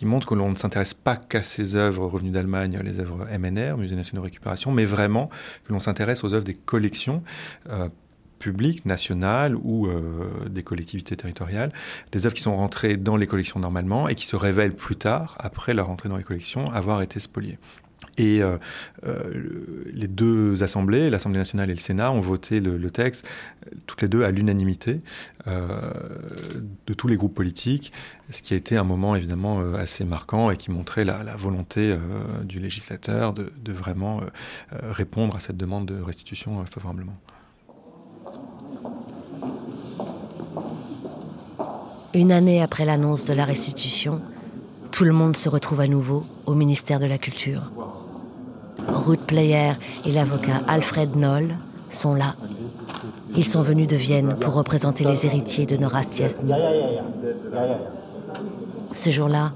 qui 0.00 0.06
montre 0.06 0.26
que 0.26 0.34
l'on 0.34 0.48
ne 0.48 0.56
s'intéresse 0.56 0.94
pas 0.94 1.16
qu'à 1.16 1.42
ces 1.42 1.76
œuvres 1.76 2.06
revenues 2.06 2.30
d'Allemagne, 2.30 2.80
les 2.82 3.00
œuvres 3.00 3.26
MNR, 3.38 3.76
Musée 3.76 3.96
national 3.96 4.22
de 4.22 4.24
récupération, 4.24 4.72
mais 4.72 4.86
vraiment 4.86 5.28
que 5.64 5.74
l'on 5.74 5.78
s'intéresse 5.78 6.24
aux 6.24 6.32
œuvres 6.32 6.44
des 6.44 6.54
collections. 6.54 7.22
Euh, 7.68 7.88
publiques, 8.38 8.86
nationales 8.86 9.54
ou 9.54 9.86
euh, 9.86 10.48
des 10.48 10.62
collectivités 10.62 11.14
territoriales, 11.14 11.74
des 12.10 12.24
œuvres 12.24 12.34
qui 12.34 12.40
sont 12.40 12.56
rentrées 12.56 12.96
dans 12.96 13.16
les 13.16 13.26
collections 13.26 13.60
normalement 13.60 14.08
et 14.08 14.14
qui 14.14 14.24
se 14.24 14.34
révèlent 14.34 14.74
plus 14.74 14.96
tard, 14.96 15.36
après 15.38 15.74
leur 15.74 15.90
entrée 15.90 16.08
dans 16.08 16.16
les 16.16 16.24
collections, 16.24 16.72
avoir 16.72 17.02
été 17.02 17.20
spoliées. 17.20 17.58
Et 18.20 18.42
euh, 18.42 18.58
euh, 19.06 19.32
les 19.94 20.06
deux 20.06 20.62
assemblées, 20.62 21.08
l'Assemblée 21.08 21.38
nationale 21.38 21.70
et 21.70 21.72
le 21.72 21.78
Sénat, 21.80 22.12
ont 22.12 22.20
voté 22.20 22.60
le, 22.60 22.90
texte, 22.90 23.26
toutes 23.86 24.02
les 24.02 24.08
deux 24.08 24.24
à 24.24 24.30
l'unanimité 24.30 25.00
euh, 25.46 25.90
de 26.86 26.92
tous 26.92 27.08
les 27.08 27.16
groupes 27.16 27.34
politiques, 27.34 27.94
ce 28.28 28.42
qui 28.42 28.52
a 28.52 28.58
été 28.58 28.76
un 28.76 28.84
moment 28.84 29.16
évidemment 29.16 29.60
assez 29.74 30.04
marquant 30.04 30.50
et 30.50 30.58
qui 30.58 30.70
montrait 30.70 31.06
la, 31.06 31.34
volonté 31.36 31.96
du 32.44 32.60
législateur 32.60 33.32
de 33.32 33.72
vraiment 33.72 34.20
répondre 34.72 35.34
à 35.34 35.40
cette 35.40 35.56
demande 35.56 35.86
de 35.86 35.98
restitution 36.00 36.62
favorablement. 36.66 37.16
Une 42.12 42.32
année 42.32 42.60
après 42.60 42.84
l'annonce 42.84 43.24
de 43.24 43.32
la 43.32 43.46
restitution, 43.46 44.20
tout 44.92 45.04
le 45.04 45.12
monde 45.12 45.36
se 45.36 45.48
retrouve 45.48 45.80
à 45.80 45.86
nouveau 45.86 46.24
au 46.44 46.54
ministère 46.54 47.00
de 47.00 47.06
la 47.06 47.18
Culture. 47.18 47.70
Ruth 48.88 49.22
Player 49.26 49.72
et 50.04 50.12
l'avocat 50.12 50.60
Alfred 50.68 51.16
Noll 51.16 51.56
sont 51.90 52.14
là. 52.14 52.34
Ils 53.36 53.44
sont 53.44 53.62
venus 53.62 53.88
de 53.88 53.96
Vienne 53.96 54.36
pour 54.40 54.54
représenter 54.54 55.04
les 55.04 55.26
héritiers 55.26 55.66
de 55.66 55.76
Nora 55.76 56.02
Stiasny. 56.02 56.52
Ce 58.94 59.10
jour-là, 59.10 59.52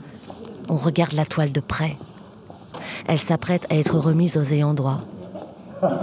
on 0.69 0.77
regarde 0.77 1.13
la 1.13 1.25
toile 1.25 1.53
de 1.53 1.61
près. 1.61 1.97
Elle 3.07 3.19
s'apprête 3.19 3.67
à 3.71 3.77
être 3.77 3.99
remise 3.99 4.37
aux 4.37 4.53
ayants 4.53 4.75
droit. 4.75 5.01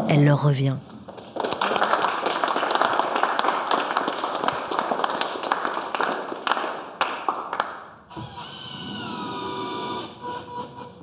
Elle 0.10 0.26
leur 0.26 0.44
revient. 0.44 0.76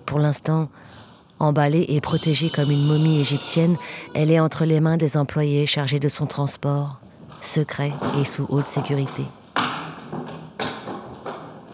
Pour 0.06 0.18
l'instant, 0.18 0.68
Emballée 1.40 1.86
et 1.88 2.00
protégée 2.00 2.50
comme 2.50 2.70
une 2.70 2.86
momie 2.86 3.20
égyptienne, 3.20 3.76
elle 4.12 4.32
est 4.32 4.40
entre 4.40 4.64
les 4.64 4.80
mains 4.80 4.96
des 4.96 5.16
employés 5.16 5.66
chargés 5.66 6.00
de 6.00 6.08
son 6.08 6.26
transport, 6.26 6.98
secret 7.42 7.92
et 8.20 8.24
sous 8.24 8.46
haute 8.48 8.66
sécurité. 8.66 9.22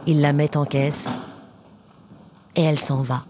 Ils 0.07 0.20
la 0.20 0.35
mettent 0.35 0.57
en 0.57 0.66
caisse 0.66 1.09
et 2.57 2.62
elle 2.62 2.79
s'en 2.79 3.00
va. 3.03 3.24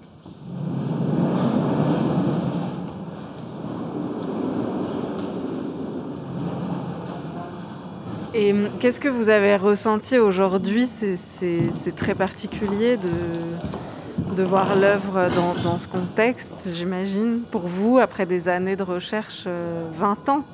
Et 8.35 8.53
hum, 8.53 8.69
qu'est-ce 8.81 8.99
que 8.99 9.09
vous 9.09 9.29
avez 9.29 9.55
ressenti 9.55 10.19
aujourd'hui? 10.19 10.89
C'est 10.89 11.95
très 11.97 12.17
particulier 12.17 12.97
de, 12.97 13.09
de 14.35 14.43
voir 14.43 14.77
l'œuvre 14.77 15.29
dans, 15.63 15.79
ce 15.79 15.87
contexte, 15.87 16.51
j'imagine, 16.67 17.43
pour 17.51 17.63
vous, 17.63 17.99
après 17.99 18.27
des 18.27 18.49
années 18.49 18.75
de 18.75 18.83
recherche, 18.83 19.45
20 19.45 19.49
euh, 19.49 20.33
ans 20.33 20.45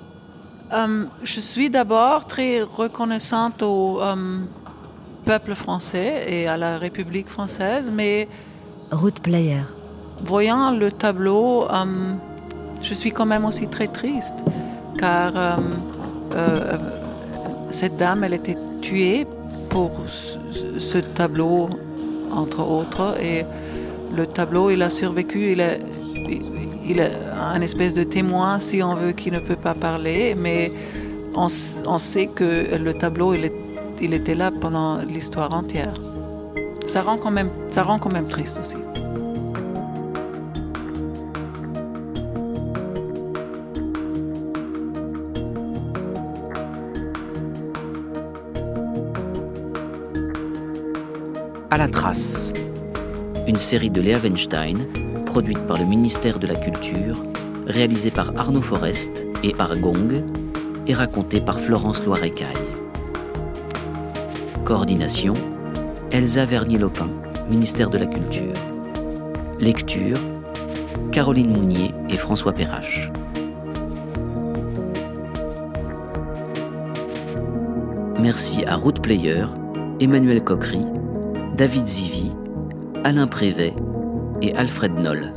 hum, 0.73 1.09
Je 1.23 1.41
suis 1.41 1.71
d'abord 1.71 2.27
très 2.27 2.63
reconnaissante 2.63 3.63
au 3.63 4.01
hum, 4.01 4.47
peuple 5.25 5.55
français 5.55 6.25
et 6.29 6.47
à 6.47 6.57
la 6.57 6.79
République 6.79 7.29
française, 7.29 7.91
mais... 7.95 8.29
Ruth 8.91 9.21
Player. 9.21 9.63
Voyant 10.25 10.73
le 10.73 10.93
tableau, 10.93 11.67
hum, 11.71 12.19
je 12.83 12.93
suis 12.93 13.13
quand 13.13 13.27
même 13.27 13.45
aussi 13.45 13.67
très 13.69 13.89
triste, 13.89 14.37
car 14.99 15.33
euh, 16.35 16.77
cette 17.71 17.97
dame, 17.97 18.25
elle 18.25 18.35
était 18.35 18.59
tuée 18.83 19.27
pour 19.71 19.91
ce 20.11 20.99
tableau 20.99 21.69
entre 22.31 22.61
autres. 22.61 23.17
Et 23.23 23.45
le 24.17 24.27
tableau, 24.27 24.71
il 24.71 24.83
a 24.83 24.91
survécu, 24.91 25.53
il 25.53 25.61
est, 25.61 25.81
un 27.39 27.61
espèce 27.61 27.95
de 27.95 28.03
témoin, 28.03 28.59
si 28.59 28.83
on 28.83 28.95
veut, 28.95 29.13
qui 29.13 29.31
ne 29.31 29.39
peut 29.39 29.57
pas 29.57 29.75
parler, 29.75 30.35
mais 30.37 30.73
on, 31.35 31.49
sait 31.49 32.27
que 32.27 32.77
le 32.77 32.95
tableau, 32.95 33.35
il 34.01 34.15
était 34.15 34.35
là 34.35 34.51
pendant 34.51 34.99
l'histoire 34.99 35.55
entière. 35.55 35.95
Ça 36.87 37.03
rend, 37.03 37.19
quand 37.19 37.31
même, 37.31 37.51
ça 37.71 37.85
rend 37.85 37.99
quand 37.99 38.13
même 38.13 38.27
triste 38.27 38.59
aussi. 38.61 38.77
À 51.73 51.79
la 51.79 51.87
trace, 51.87 52.50
une 53.51 53.59
série 53.59 53.91
de 53.91 54.01
Léa 54.01 54.21
Weinstein, 54.21 54.79
produite 55.27 55.59
par 55.67 55.77
le 55.77 55.85
ministère 55.85 56.39
de 56.39 56.47
la 56.47 56.55
Culture, 56.55 57.21
réalisée 57.67 58.13
par 58.13 58.31
Arnaud 58.39 58.63
Forest 58.63 59.27
et 59.43 59.53
par 59.53 59.77
Gong, 59.77 60.23
et 60.87 60.95
racontée 60.95 61.41
par 61.41 61.59
Florence 61.59 62.07
Loirecaille. 62.07 62.55
Coordination 64.65 65.35
Elsa 66.13 66.47
Vernier-Lopin, 66.47 67.09
ministère 67.51 67.91
de 67.91 67.99
la 67.99 68.07
Culture. 68.07 68.55
Lecture 69.59 70.19
Caroline 71.11 71.51
Mounier 71.51 71.93
et 72.09 72.17
François 72.17 72.53
Perrache. 72.53 73.11
Merci 78.21 78.65
à 78.65 78.77
Route 78.77 79.03
Player, 79.03 79.47
Emmanuel 79.99 80.45
Coquery, 80.45 80.87
David 81.57 81.89
Zivi, 81.89 82.31
Alain 83.05 83.27
Prévet 83.27 83.75
et 84.43 84.55
Alfred 84.55 84.93
Noll. 84.93 85.33